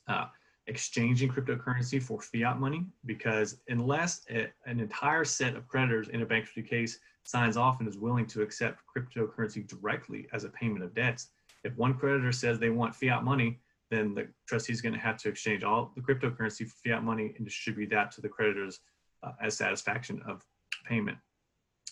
uh, 0.09 0.27
exchanging 0.67 1.31
cryptocurrency 1.31 2.03
for 2.03 2.21
fiat 2.21 2.59
money 2.59 2.87
because 3.05 3.59
unless 3.69 4.23
a, 4.31 4.49
an 4.67 4.81
entire 4.81 5.25
set 5.25 5.55
of 5.57 5.67
creditors 5.69 6.09
in 6.09 6.23
a 6.23 6.27
bankruptcy 6.27 6.63
case 6.63 6.99
signs 7.25 7.57
off 7.57 7.81
and 7.81 7.89
is 7.89 7.99
willing 7.99 8.27
to 8.27 8.43
accept 8.43 8.81
cryptocurrency 8.97 9.67
directly 9.67 10.27
as 10.33 10.45
a 10.45 10.49
payment 10.49 10.83
of 10.83 10.95
debts, 10.95 11.29
if 11.65 11.77
one 11.77 11.95
creditor 11.95 12.33
says 12.33 12.59
they 12.59 12.71
want 12.71 12.95
fiat 12.95 13.23
money, 13.23 13.61
then 13.93 14.15
the 14.15 14.27
trustee 14.49 14.73
is 14.73 14.81
going 14.81 14.95
to 14.95 14.99
have 14.99 15.19
to 15.19 15.29
exchange 15.29 15.63
all 15.63 15.93
the 15.95 16.01
cryptocurrency 16.01 16.67
for 16.67 16.75
fiat 16.83 17.05
money 17.05 17.35
and 17.37 17.45
distribute 17.45 17.91
that 17.91 18.11
to 18.13 18.23
the 18.23 18.29
creditors 18.29 18.81
uh, 19.23 19.33
as 19.43 19.57
satisfaction 19.57 20.23
of 20.27 20.43
payment. 20.89 21.19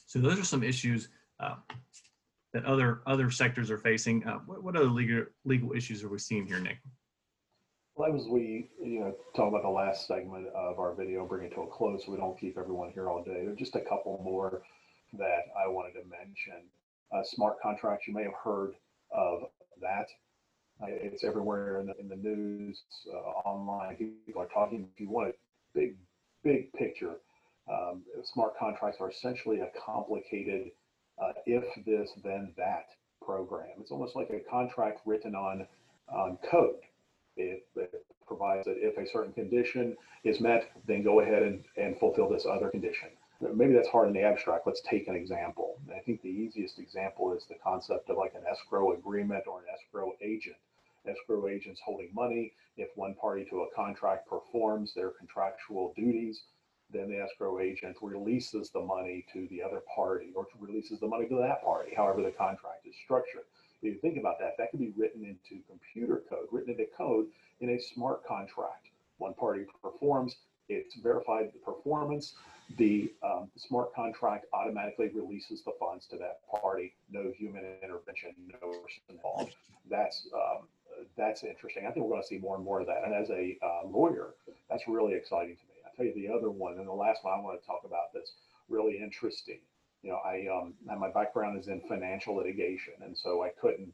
So 0.07 0.19
those 0.19 0.41
are 0.41 0.45
some 0.45 0.63
issues 0.63 1.09
uh, 1.39 1.57
that 2.53 2.65
other 2.65 3.03
other 3.07 3.31
sectors 3.31 3.71
are 3.71 3.79
facing. 3.79 4.27
Uh, 4.27 4.39
what, 4.47 4.65
what 4.65 4.77
other 4.77 4.87
legal 4.87 5.27
legal 5.45 5.73
issues 5.73 6.03
are 6.03 6.09
we 6.09 6.19
seeing 6.19 6.47
here, 6.47 6.59
Nick? 6.59 6.79
Well, 7.97 8.15
as 8.15 8.27
we, 8.27 8.71
you 8.83 9.01
know, 9.01 9.15
talk 9.37 9.49
about 9.49 9.63
the 9.63 9.69
last 9.69 10.07
segment 10.07 10.47
of 10.55 10.79
our 10.79 10.95
video, 10.95 11.27
bring 11.27 11.45
it 11.45 11.55
to 11.55 11.63
a 11.63 11.67
close 11.67 12.07
so 12.07 12.13
we 12.13 12.17
don't 12.17 12.39
keep 12.41 12.57
everyone 12.57 12.91
here 12.93 13.11
all 13.11 13.23
day. 13.23 13.43
There's 13.45 13.59
just 13.59 13.77
a 13.77 13.81
couple 13.81 14.21
more 14.25 14.63
that 15.19 15.43
I 15.59 15.69
wanted 15.69 15.93
to 15.93 16.09
mention. 16.09 16.65
Uh, 17.13 17.23
smart 17.25 17.61
contracts, 17.61 18.09
you 18.09 18.15
may 18.15 18.23
have 18.23 18.33
heard 18.43 18.73
of 19.13 19.43
that. 19.83 20.07
It's 20.83 21.25
everywhere 21.25 21.81
in 21.81 21.87
the, 21.87 21.99
in 21.99 22.09
the 22.09 22.17
news, 22.17 22.83
uh, 23.13 23.17
online. 23.17 23.97
People 24.27 24.43
are 24.43 24.49
talking. 24.49 24.89
If 24.95 25.01
you 25.01 25.11
want 25.11 25.29
a 25.29 25.33
big, 25.75 25.97
big 26.43 26.73
picture, 26.73 27.17
um, 27.71 28.03
smart 28.25 28.59
contracts 28.59 29.01
are 29.01 29.11
essentially 29.11 29.61
a 29.61 29.69
complicated 29.79 30.71
uh, 31.23 31.33
if 31.47 31.65
this, 31.85 32.13
then 32.25 32.53
that 32.57 32.87
program. 33.23 33.69
It's 33.79 33.91
almost 33.91 34.17
like 34.17 34.31
a 34.31 34.41
contract 34.51 35.01
written 35.05 35.35
on, 35.35 35.67
on 36.09 36.39
code. 36.51 36.81
It, 37.37 37.67
it, 37.77 38.05
provides 38.27 38.65
that 38.67 38.77
if 38.79 38.97
a 38.97 39.11
certain 39.11 39.33
condition 39.33 39.97
is 40.23 40.41
met, 40.41 40.71
then 40.87 41.03
go 41.03 41.19
ahead 41.19 41.43
and, 41.43 41.65
and 41.77 41.99
fulfill 41.99 42.29
this 42.29 42.47
other 42.47 42.69
condition. 42.69 43.09
Maybe 43.41 43.73
that's 43.73 43.89
hard 43.89 44.07
in 44.07 44.15
the 44.15 44.23
abstract. 44.23 44.69
Let's 44.69 44.83
take 44.83 45.09
an 45.09 45.17
example. 45.17 45.81
I 45.93 45.99
think 45.99 46.23
the 46.23 46.29
easiest 46.29 46.79
example 46.79 47.35
is 47.35 47.45
the 47.49 47.57
concept 47.57 48.09
of 48.09 48.19
like 48.19 48.35
an 48.37 48.43
escrow 48.49 48.93
agreement 48.93 49.49
or 49.49 49.59
an 49.59 49.65
escrow 49.75 50.13
agent. 50.23 50.55
Escrow 51.07 51.49
agents 51.49 51.81
holding 51.85 52.11
money. 52.15 52.53
If 52.77 52.89
one 52.97 53.15
party 53.15 53.47
to 53.51 53.63
a 53.63 53.75
contract 53.75 54.29
performs 54.29 54.95
their 54.95 55.11
contractual 55.11 55.93
duties, 55.97 56.43
then 56.93 57.09
the 57.09 57.21
escrow 57.21 57.61
agent 57.61 57.97
releases 58.03 58.71
the 58.71 58.81
money 58.81 59.25
to 59.33 59.47
the 59.49 59.63
other 59.63 59.83
party 59.95 60.33
or 60.35 60.47
releases 60.59 61.01
the 61.01 61.07
money 61.07 61.27
to 61.29 61.37
that 61.37 61.63
party, 61.63 61.93
however 61.97 62.23
the 62.23 62.33
contract 62.33 62.87
is 62.87 62.95
structured. 63.05 63.45
If 63.83 63.95
you 63.95 64.01
think 64.01 64.19
about 64.19 64.39
that, 64.41 64.57
that 64.59 64.71
could 64.71 64.81
be 64.81 64.93
written 64.97 65.25
into 65.25 65.63
computer 65.69 66.23
code, 66.29 66.47
written 66.51 66.73
into 66.73 66.87
code 66.97 67.27
in 67.61 67.71
a 67.71 67.81
smart 67.81 68.27
contract. 68.27 68.89
One 69.19 69.35
party 69.35 69.67
performs, 69.83 70.37
it's 70.69 70.97
verified 70.97 71.51
the 71.53 71.59
performance, 71.59 72.35
the 72.77 73.13
um, 73.23 73.51
smart 73.57 73.95
contract 73.95 74.47
automatically 74.53 75.11
releases 75.15 75.63
the 75.63 75.73
funds 75.81 76.07
to 76.07 76.17
that 76.19 76.41
party. 76.51 76.95
No 77.11 77.33
human 77.37 77.65
intervention, 77.83 78.35
no 78.49 78.69
person 78.69 79.03
involved. 79.09 79.55
That's 79.89 80.29
um, 80.35 80.69
that's 81.17 81.45
interesting. 81.45 81.87
I 81.87 81.91
think 81.91 82.05
we're 82.05 82.13
going 82.13 82.23
to 82.23 82.29
see 82.29 82.39
more 82.39 82.57
and 82.57 82.65
more 82.65 82.81
of 82.81 82.87
that. 82.87 83.03
And 83.05 83.15
as 83.15 83.31
a 83.31 83.57
uh, 83.63 83.89
lawyer, 83.89 84.35
that's 84.69 84.87
really 84.89 85.15
exciting 85.15 85.57
to 85.57 85.63
me. 85.63 85.75
I'll 85.85 85.93
tell 85.97 86.07
you 86.07 86.15
the 86.15 86.33
other 86.33 86.51
one, 86.51 86.79
and 86.79 86.87
the 86.87 86.93
last 86.93 87.25
one 87.25 87.39
I 87.39 87.43
want 87.43 87.61
to 87.61 87.67
talk 87.67 87.83
about 87.85 88.13
that's 88.15 88.33
really 88.69 88.99
interesting 88.99 89.59
you 90.03 90.11
know, 90.11 90.19
I 90.25 90.47
um, 90.49 90.75
my 90.99 91.11
background 91.11 91.59
is 91.59 91.69
in 91.69 91.81
financial 91.83 92.35
litigation, 92.35 92.95
and 93.05 93.17
so 93.17 93.43
I 93.43 93.51
couldn't 93.61 93.93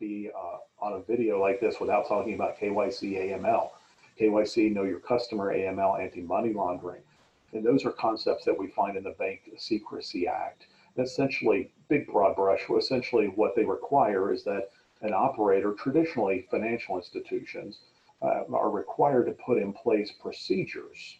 be 0.00 0.30
uh, 0.36 0.84
on 0.84 0.94
a 0.94 1.02
video 1.02 1.40
like 1.40 1.60
this 1.60 1.78
without 1.80 2.08
talking 2.08 2.34
about 2.34 2.58
KYC 2.58 3.30
AML, 3.30 3.70
KYC 4.20 4.72
Know 4.72 4.82
Your 4.82 4.98
Customer, 4.98 5.54
AML, 5.54 6.00
anti-money 6.00 6.52
laundering, 6.52 7.02
and 7.52 7.64
those 7.64 7.84
are 7.84 7.92
concepts 7.92 8.44
that 8.44 8.58
we 8.58 8.68
find 8.68 8.96
in 8.96 9.04
the 9.04 9.14
Bank 9.18 9.42
Secrecy 9.56 10.26
Act. 10.26 10.66
And 10.96 11.06
essentially, 11.06 11.70
big 11.88 12.08
broad 12.08 12.34
brush. 12.34 12.62
Essentially, 12.76 13.26
what 13.26 13.54
they 13.54 13.64
require 13.64 14.32
is 14.32 14.42
that 14.44 14.70
an 15.06 15.14
operator, 15.14 15.72
traditionally 15.72 16.46
financial 16.50 16.96
institutions, 16.96 17.78
uh, 18.22 18.44
are 18.52 18.70
required 18.70 19.26
to 19.26 19.32
put 19.32 19.58
in 19.58 19.72
place 19.72 20.12
procedures 20.12 21.18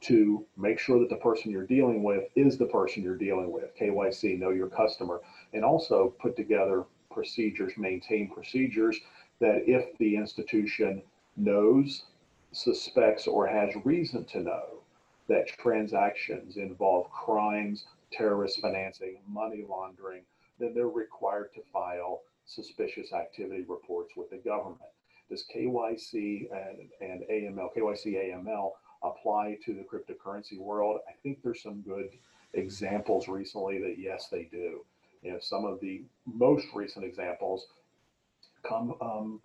to 0.00 0.44
make 0.58 0.78
sure 0.78 0.98
that 0.98 1.08
the 1.08 1.16
person 1.16 1.50
you're 1.50 1.66
dealing 1.66 2.02
with 2.02 2.24
is 2.36 2.58
the 2.58 2.66
person 2.66 3.02
you're 3.02 3.16
dealing 3.16 3.50
with. 3.50 3.74
KYC, 3.76 4.38
know 4.38 4.50
your 4.50 4.68
customer, 4.68 5.20
and 5.54 5.64
also 5.64 6.14
put 6.20 6.36
together 6.36 6.84
procedures, 7.10 7.72
maintain 7.78 8.28
procedures 8.28 9.00
that 9.40 9.62
if 9.66 9.96
the 9.98 10.16
institution 10.16 11.02
knows, 11.36 12.04
suspects, 12.52 13.26
or 13.26 13.46
has 13.46 13.70
reason 13.84 14.24
to 14.26 14.40
know 14.40 14.82
that 15.28 15.48
transactions 15.48 16.58
involve 16.58 17.10
crimes, 17.10 17.86
terrorist 18.12 18.60
financing, 18.60 19.18
money 19.26 19.64
laundering, 19.68 20.22
then 20.58 20.74
they're 20.74 20.88
required 20.88 21.52
to 21.54 21.62
file 21.72 22.22
suspicious 22.46 23.12
activity 23.12 23.64
reports 23.68 24.12
with 24.16 24.30
the 24.30 24.36
government. 24.36 24.80
Does 25.30 25.44
KYC 25.54 26.48
and, 26.52 26.88
and 27.00 27.22
AML, 27.30 27.74
KYC 27.76 28.32
AML 28.32 28.72
apply 29.02 29.58
to 29.64 29.74
the 29.74 29.82
cryptocurrency 29.82 30.58
world? 30.58 31.00
I 31.08 31.12
think 31.22 31.42
there's 31.42 31.62
some 31.62 31.80
good 31.80 32.10
examples 32.52 33.28
recently 33.28 33.78
that 33.78 33.96
yes, 33.98 34.28
they 34.30 34.44
do. 34.44 34.84
You 35.22 35.32
know, 35.32 35.38
some 35.40 35.64
of 35.64 35.80
the 35.80 36.02
most 36.26 36.66
recent 36.74 37.04
examples 37.04 37.66
come 38.62 38.94
um, 39.00 39.40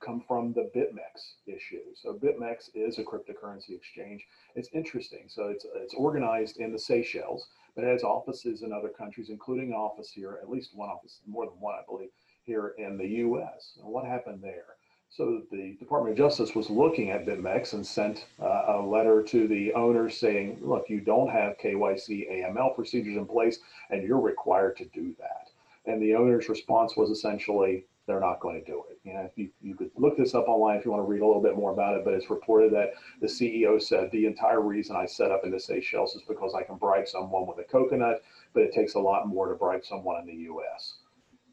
come 0.00 0.22
from 0.26 0.52
the 0.52 0.68
BitMEX 0.74 1.34
issue. 1.46 1.82
So 1.94 2.14
BitMEX 2.14 2.70
is 2.74 2.98
a 2.98 3.04
cryptocurrency 3.04 3.70
exchange. 3.70 4.26
It's 4.56 4.68
interesting. 4.72 5.24
So 5.28 5.48
it's 5.48 5.64
it's 5.76 5.94
organized 5.94 6.56
in 6.58 6.72
the 6.72 6.78
Seychelles, 6.78 7.46
but 7.74 7.84
it 7.84 7.88
has 7.88 8.02
offices 8.02 8.62
in 8.62 8.72
other 8.72 8.88
countries, 8.88 9.30
including 9.30 9.68
an 9.68 9.76
office 9.76 10.10
here, 10.10 10.38
at 10.42 10.50
least 10.50 10.74
one 10.74 10.88
office, 10.88 11.20
more 11.26 11.46
than 11.46 11.60
one, 11.60 11.74
I 11.74 11.82
believe, 11.86 12.10
here 12.44 12.74
in 12.78 12.96
the 12.98 13.06
U.S. 13.06 13.78
And 13.80 13.88
what 13.88 14.04
happened 14.04 14.40
there? 14.42 14.76
So 15.08 15.42
the 15.50 15.76
Department 15.78 16.12
of 16.12 16.18
Justice 16.18 16.54
was 16.54 16.70
looking 16.70 17.10
at 17.10 17.26
BitMEX 17.26 17.74
and 17.74 17.86
sent 17.86 18.24
uh, 18.40 18.64
a 18.68 18.80
letter 18.80 19.22
to 19.24 19.46
the 19.46 19.72
owner 19.74 20.08
saying, 20.08 20.58
look, 20.62 20.86
you 20.88 21.00
don't 21.00 21.28
have 21.28 21.58
KYC 21.58 22.32
AML 22.32 22.74
procedures 22.74 23.16
in 23.16 23.26
place 23.26 23.58
and 23.90 24.02
you're 24.02 24.20
required 24.20 24.76
to 24.78 24.86
do 24.86 25.14
that. 25.18 25.50
And 25.84 26.00
the 26.00 26.14
owner's 26.14 26.48
response 26.48 26.96
was 26.96 27.10
essentially, 27.10 27.84
they're 28.06 28.20
not 28.20 28.40
going 28.40 28.58
to 28.58 28.64
do 28.64 28.84
it. 28.90 29.00
You 29.04 29.12
know, 29.12 29.30
you, 29.36 29.50
you 29.60 29.74
could 29.74 29.90
look 29.96 30.16
this 30.16 30.34
up 30.34 30.48
online 30.48 30.78
if 30.78 30.86
you 30.86 30.92
want 30.92 31.04
to 31.04 31.08
read 31.08 31.20
a 31.20 31.26
little 31.26 31.42
bit 31.42 31.56
more 31.56 31.72
about 31.72 31.94
it, 31.96 32.04
but 32.06 32.14
it's 32.14 32.30
reported 32.30 32.72
that 32.72 32.92
the 33.20 33.26
CEO 33.26 33.82
said 33.82 34.10
the 34.12 34.24
entire 34.24 34.62
reason 34.62 34.96
I 34.96 35.04
set 35.04 35.30
up 35.30 35.42
in 35.44 35.50
the 35.50 35.60
Seychelles 35.60 36.16
is 36.16 36.22
because 36.26 36.54
I 36.54 36.62
can 36.62 36.76
bribe 36.76 37.06
someone 37.06 37.46
with 37.46 37.58
a 37.58 37.64
coconut, 37.64 38.22
but 38.54 38.62
it 38.62 38.72
takes 38.72 38.94
a 38.94 38.98
lot 38.98 39.28
more 39.28 39.48
to 39.48 39.54
bribe 39.56 39.84
someone 39.84 40.20
in 40.20 40.26
the 40.26 40.44
US 40.44 40.94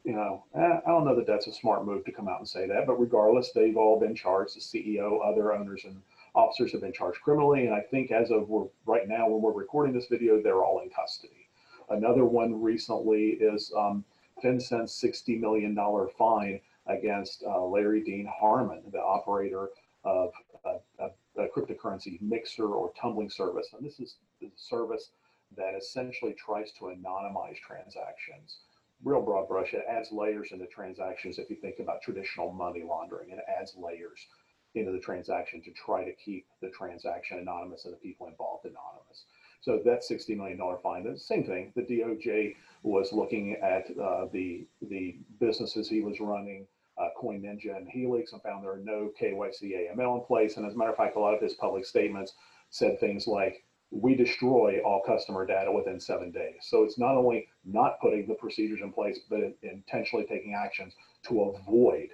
you 0.04 0.12
know, 0.12 0.44
I 0.54 0.80
don't 0.86 1.04
know 1.04 1.16
that 1.16 1.26
that's 1.26 1.46
a 1.46 1.52
smart 1.52 1.84
move 1.84 2.04
to 2.04 2.12
come 2.12 2.28
out 2.28 2.38
and 2.38 2.48
say 2.48 2.66
that, 2.66 2.86
but 2.86 2.98
regardless, 2.98 3.52
they've 3.52 3.76
all 3.76 4.00
been 4.00 4.14
charged. 4.14 4.56
The 4.56 4.60
CEO, 4.60 5.20
other 5.24 5.52
owners, 5.52 5.84
and 5.84 6.00
officers 6.34 6.72
have 6.72 6.80
been 6.80 6.92
charged 6.92 7.20
criminally. 7.20 7.66
And 7.66 7.74
I 7.74 7.80
think 7.80 8.10
as 8.10 8.30
of 8.30 8.48
right 8.86 9.08
now, 9.08 9.28
when 9.28 9.42
we're 9.42 9.52
recording 9.52 9.94
this 9.94 10.06
video, 10.06 10.40
they're 10.42 10.64
all 10.64 10.80
in 10.80 10.90
custody. 10.90 11.48
Another 11.90 12.24
one 12.24 12.60
recently 12.60 13.30
is 13.40 13.72
um, 13.76 14.04
FinCEN's 14.42 14.92
$60 14.92 15.40
million 15.40 15.76
fine 16.16 16.60
against 16.86 17.44
uh, 17.44 17.62
Larry 17.64 18.02
Dean 18.02 18.30
Harmon, 18.32 18.82
the 18.92 19.00
operator 19.00 19.68
of 20.04 20.30
a, 20.64 20.76
a, 20.98 21.10
a, 21.42 21.48
cryptocurrency 21.48 22.20
mixer 22.22 22.66
or 22.66 22.92
tumbling 23.00 23.28
service. 23.28 23.68
And 23.76 23.84
this 23.84 24.00
is 24.00 24.16
the 24.40 24.50
service 24.56 25.10
that 25.56 25.74
essentially 25.74 26.34
tries 26.34 26.72
to 26.72 26.84
anonymize 26.84 27.58
transactions 27.58 28.58
real 29.04 29.22
broad 29.22 29.48
brush, 29.48 29.72
it 29.72 29.84
adds 29.88 30.12
layers 30.12 30.52
into 30.52 30.66
transactions 30.66 31.38
if 31.38 31.48
you 31.50 31.56
think 31.56 31.76
about 31.78 32.02
traditional 32.02 32.52
money 32.52 32.82
laundering. 32.86 33.30
It 33.30 33.38
adds 33.60 33.74
layers 33.76 34.26
into 34.74 34.92
the 34.92 35.00
transaction 35.00 35.62
to 35.62 35.72
try 35.72 36.04
to 36.04 36.12
keep 36.14 36.46
the 36.62 36.70
transaction 36.70 37.38
anonymous 37.38 37.84
and 37.84 37.94
the 37.94 37.98
people 37.98 38.28
involved 38.28 38.64
anonymous. 38.64 39.24
So 39.62 39.80
that 39.84 40.02
$60 40.08 40.36
million 40.36 40.58
fine, 40.82 41.04
the 41.04 41.18
same 41.18 41.44
thing. 41.44 41.72
The 41.76 41.82
DOJ 41.82 42.54
was 42.82 43.12
looking 43.12 43.56
at 43.62 43.90
uh, 43.98 44.26
the, 44.32 44.66
the 44.80 45.18
businesses 45.38 45.88
he 45.88 46.00
was 46.00 46.18
running, 46.20 46.66
uh, 46.98 47.08
Coin 47.18 47.42
Ninja 47.42 47.76
and 47.76 47.88
Helix, 47.88 48.32
and 48.32 48.42
found 48.42 48.64
there 48.64 48.72
are 48.72 48.78
no 48.78 49.10
KYC 49.20 49.90
AML 49.92 50.20
in 50.20 50.24
place. 50.26 50.56
And 50.56 50.64
as 50.64 50.74
a 50.74 50.76
matter 50.76 50.90
of 50.90 50.96
fact, 50.96 51.16
a 51.16 51.20
lot 51.20 51.34
of 51.34 51.42
his 51.42 51.54
public 51.54 51.84
statements 51.84 52.32
said 52.70 52.98
things 53.00 53.26
like, 53.26 53.64
we 53.90 54.14
destroy 54.14 54.80
all 54.84 55.02
customer 55.04 55.44
data 55.46 55.70
within 55.70 55.98
seven 55.98 56.30
days. 56.30 56.54
So 56.62 56.84
it's 56.84 56.98
not 56.98 57.16
only 57.16 57.48
not 57.64 58.00
putting 58.00 58.26
the 58.26 58.34
procedures 58.34 58.80
in 58.82 58.92
place, 58.92 59.18
but 59.28 59.40
intentionally 59.62 60.26
taking 60.26 60.54
actions 60.54 60.94
to 61.28 61.42
avoid 61.42 62.10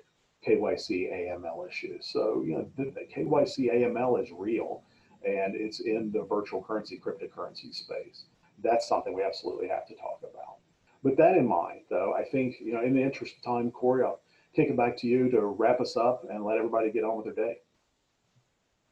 KYC 0.46 1.12
AML 1.12 1.68
issues. 1.68 2.06
So, 2.10 2.42
you 2.46 2.54
know, 2.54 2.70
the, 2.76 2.84
the 2.92 3.06
KYC 3.14 3.72
AML 3.74 4.22
is 4.22 4.30
real. 4.32 4.82
and 5.24 5.54
it's 5.56 5.80
in 5.80 6.10
the 6.12 6.22
virtual 6.24 6.62
currency, 6.62 7.00
cryptocurrency 7.04 7.74
space. 7.74 8.24
That's 8.62 8.86
something 8.88 9.12
we 9.14 9.22
absolutely 9.22 9.68
have 9.68 9.86
to 9.86 9.94
talk 9.94 10.20
about. 10.22 10.58
With 11.02 11.16
that 11.18 11.36
in 11.36 11.46
mind, 11.46 11.82
though, 11.90 12.14
I 12.14 12.24
think, 12.24 12.56
you 12.60 12.72
know, 12.72 12.82
in 12.82 12.94
the 12.94 13.02
interest 13.02 13.34
of 13.36 13.42
time, 13.42 13.70
Corey, 13.70 14.04
I'll 14.04 14.20
kick 14.54 14.68
it 14.68 14.76
back 14.76 14.96
to 14.98 15.06
you 15.06 15.30
to 15.30 15.40
wrap 15.46 15.80
us 15.80 15.96
up 15.96 16.24
and 16.30 16.44
let 16.44 16.56
everybody 16.56 16.90
get 16.90 17.04
on 17.04 17.16
with 17.16 17.26
their 17.26 17.44
day. 17.46 17.58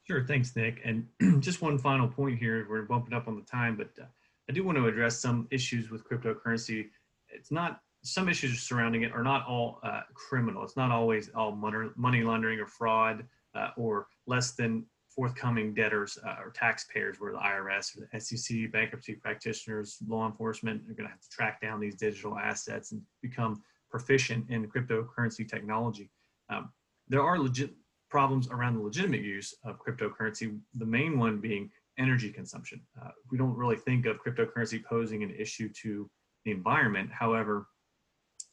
Sure, 0.04 0.22
thanks, 0.22 0.54
Nick. 0.54 0.80
And 0.84 1.06
just 1.42 1.62
one 1.62 1.78
final 1.78 2.06
point 2.06 2.38
here. 2.38 2.66
We're 2.68 2.82
bumping 2.82 3.14
up 3.14 3.26
on 3.26 3.36
the 3.36 3.42
time, 3.42 3.76
but 3.76 3.90
uh, 4.00 4.06
I 4.48 4.52
do 4.52 4.62
want 4.62 4.76
to 4.76 4.86
address 4.86 5.18
some 5.20 5.48
issues 5.50 5.90
with 5.90 6.06
cryptocurrency. 6.08 6.88
It's 7.30 7.50
not 7.50 7.80
some 8.02 8.28
issues 8.28 8.60
surrounding 8.60 9.02
it 9.02 9.12
are 9.12 9.22
not 9.22 9.46
all 9.46 9.80
uh, 9.82 10.02
criminal. 10.12 10.62
It's 10.62 10.76
not 10.76 10.90
always 10.90 11.30
all 11.34 11.52
money 11.52 12.22
laundering 12.22 12.60
or 12.60 12.66
fraud 12.66 13.24
uh, 13.54 13.70
or 13.78 14.08
less 14.26 14.52
than 14.52 14.84
forthcoming 15.08 15.72
debtors 15.72 16.18
uh, 16.26 16.36
or 16.44 16.50
taxpayers, 16.50 17.18
where 17.18 17.32
the 17.32 17.38
IRS 17.38 17.96
or 17.96 18.06
the 18.12 18.20
SEC, 18.20 18.70
bankruptcy 18.72 19.14
practitioners, 19.14 19.98
law 20.06 20.26
enforcement 20.26 20.82
are 20.82 20.92
going 20.94 21.08
to 21.08 21.12
have 21.12 21.20
to 21.20 21.30
track 21.30 21.62
down 21.62 21.80
these 21.80 21.94
digital 21.94 22.36
assets 22.36 22.92
and 22.92 23.00
become 23.22 23.62
proficient 23.90 24.50
in 24.50 24.68
cryptocurrency 24.68 25.48
technology. 25.48 26.10
Um, 26.50 26.70
there 27.08 27.22
are 27.22 27.38
legit 27.38 27.70
problems 28.14 28.46
around 28.46 28.76
the 28.76 28.80
legitimate 28.80 29.22
use 29.22 29.56
of 29.64 29.76
cryptocurrency. 29.84 30.56
The 30.74 30.86
main 30.86 31.18
one 31.18 31.40
being 31.40 31.68
energy 31.98 32.30
consumption. 32.30 32.80
Uh, 33.00 33.10
we 33.28 33.36
don't 33.36 33.56
really 33.56 33.74
think 33.74 34.06
of 34.06 34.22
cryptocurrency 34.22 34.84
posing 34.84 35.24
an 35.24 35.34
issue 35.36 35.68
to 35.82 36.08
the 36.44 36.52
environment. 36.52 37.10
However, 37.10 37.66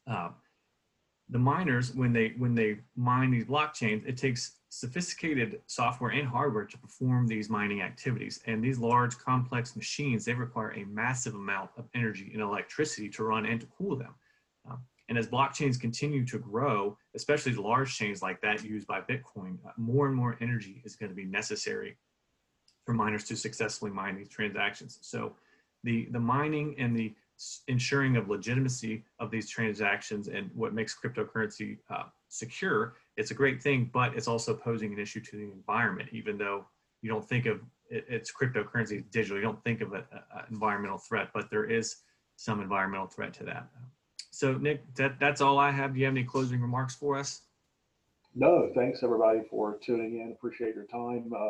uh, 0.09 0.29
the 1.29 1.37
miners, 1.37 1.93
when 1.93 2.11
they 2.11 2.33
when 2.39 2.55
they 2.55 2.79
mine 2.95 3.29
these 3.29 3.45
blockchains, 3.45 4.03
it 4.07 4.17
takes 4.17 4.41
sophisticated 4.69 5.61
software 5.67 6.09
and 6.09 6.27
hardware 6.27 6.65
to 6.65 6.77
perform 6.79 7.27
these 7.27 7.47
mining 7.47 7.81
activities. 7.83 8.41
And 8.47 8.63
these 8.63 8.79
large, 8.79 9.15
complex 9.19 9.75
machines, 9.75 10.25
they 10.25 10.33
require 10.33 10.71
a 10.71 10.85
massive 10.85 11.35
amount 11.35 11.69
of 11.77 11.85
energy 11.93 12.31
and 12.33 12.41
electricity 12.41 13.09
to 13.09 13.23
run 13.23 13.45
and 13.45 13.61
to 13.61 13.67
cool 13.77 13.95
them. 13.95 14.15
Uh, 14.67 14.77
and 15.07 15.19
as 15.19 15.27
blockchains 15.27 15.79
continue 15.79 16.25
to 16.25 16.39
grow, 16.39 16.97
especially 17.15 17.53
large 17.53 17.95
chains 17.95 18.21
like 18.21 18.41
that 18.41 18.63
used 18.63 18.87
by 18.87 19.01
Bitcoin, 19.01 19.57
uh, 19.65 19.71
more 19.77 20.07
and 20.07 20.15
more 20.15 20.37
energy 20.41 20.81
is 20.85 20.95
going 20.95 21.09
to 21.09 21.15
be 21.15 21.25
necessary 21.25 21.97
for 22.85 22.93
miners 22.93 23.25
to 23.25 23.35
successfully 23.35 23.91
mine 23.91 24.15
these 24.17 24.29
transactions. 24.29 24.97
So 25.01 25.35
the, 25.83 26.07
the 26.11 26.19
mining 26.19 26.75
and 26.79 26.95
the 26.95 27.13
ensuring 27.67 28.17
of 28.17 28.29
legitimacy 28.29 29.03
of 29.19 29.31
these 29.31 29.49
transactions 29.49 30.27
and 30.27 30.49
what 30.53 30.73
makes 30.73 30.95
cryptocurrency 30.95 31.79
uh, 31.89 32.03
secure, 32.29 32.95
it's 33.17 33.31
a 33.31 33.33
great 33.33 33.61
thing, 33.61 33.89
but 33.93 34.15
it's 34.15 34.27
also 34.27 34.53
posing 34.53 34.93
an 34.93 34.99
issue 34.99 35.19
to 35.19 35.37
the 35.37 35.51
environment, 35.51 36.09
even 36.11 36.37
though 36.37 36.65
you 37.01 37.09
don't 37.09 37.27
think 37.27 37.45
of 37.45 37.61
it, 37.89 38.05
it's 38.07 38.31
cryptocurrency 38.31 39.03
digital, 39.11 39.37
you 39.37 39.43
don't 39.43 39.63
think 39.63 39.81
of 39.81 39.93
an 39.93 40.03
environmental 40.49 40.97
threat, 40.97 41.29
but 41.33 41.49
there 41.49 41.65
is 41.65 41.97
some 42.35 42.61
environmental 42.61 43.07
threat 43.07 43.33
to 43.33 43.43
that. 43.43 43.67
So 44.31 44.53
Nick, 44.53 44.81
that, 44.95 45.19
that's 45.19 45.41
all 45.41 45.59
I 45.59 45.71
have. 45.71 45.93
Do 45.93 45.99
you 45.99 46.05
have 46.05 46.13
any 46.13 46.23
closing 46.23 46.61
remarks 46.61 46.95
for 46.95 47.17
us? 47.17 47.41
No, 48.33 48.71
thanks 48.73 49.03
everybody 49.03 49.41
for 49.49 49.77
tuning 49.83 50.21
in. 50.21 50.31
Appreciate 50.31 50.73
your 50.73 50.85
time. 50.85 51.31
Uh, 51.35 51.49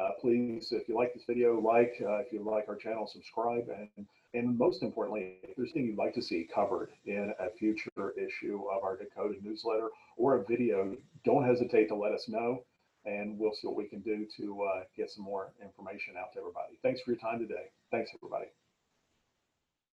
uh, 0.00 0.10
please, 0.20 0.68
if 0.70 0.88
you 0.88 0.94
like 0.94 1.12
this 1.12 1.24
video, 1.26 1.58
like, 1.60 1.94
uh, 2.00 2.18
if 2.18 2.32
you 2.32 2.40
like 2.42 2.68
our 2.68 2.76
channel, 2.76 3.06
subscribe, 3.06 3.68
and 3.68 4.06
and 4.32 4.56
most 4.56 4.84
importantly, 4.84 5.38
if 5.42 5.56
there's 5.56 5.70
anything 5.74 5.90
you'd 5.90 5.98
like 5.98 6.14
to 6.14 6.22
see 6.22 6.48
covered 6.54 6.90
in 7.04 7.34
a 7.40 7.50
future 7.50 8.14
issue 8.16 8.62
of 8.72 8.84
our 8.84 8.96
Decoded 8.96 9.44
newsletter 9.44 9.88
or 10.16 10.36
a 10.36 10.44
video, 10.44 10.96
don't 11.24 11.44
hesitate 11.44 11.88
to 11.88 11.96
let 11.96 12.12
us 12.12 12.28
know, 12.28 12.62
and 13.04 13.36
we'll 13.36 13.52
see 13.52 13.66
what 13.66 13.76
we 13.76 13.88
can 13.88 14.00
do 14.02 14.28
to 14.36 14.62
uh, 14.62 14.82
get 14.96 15.10
some 15.10 15.24
more 15.24 15.52
information 15.60 16.14
out 16.16 16.32
to 16.34 16.38
everybody. 16.38 16.78
Thanks 16.80 17.00
for 17.00 17.10
your 17.10 17.18
time 17.18 17.40
today. 17.40 17.72
Thanks, 17.90 18.12
everybody. 18.14 18.46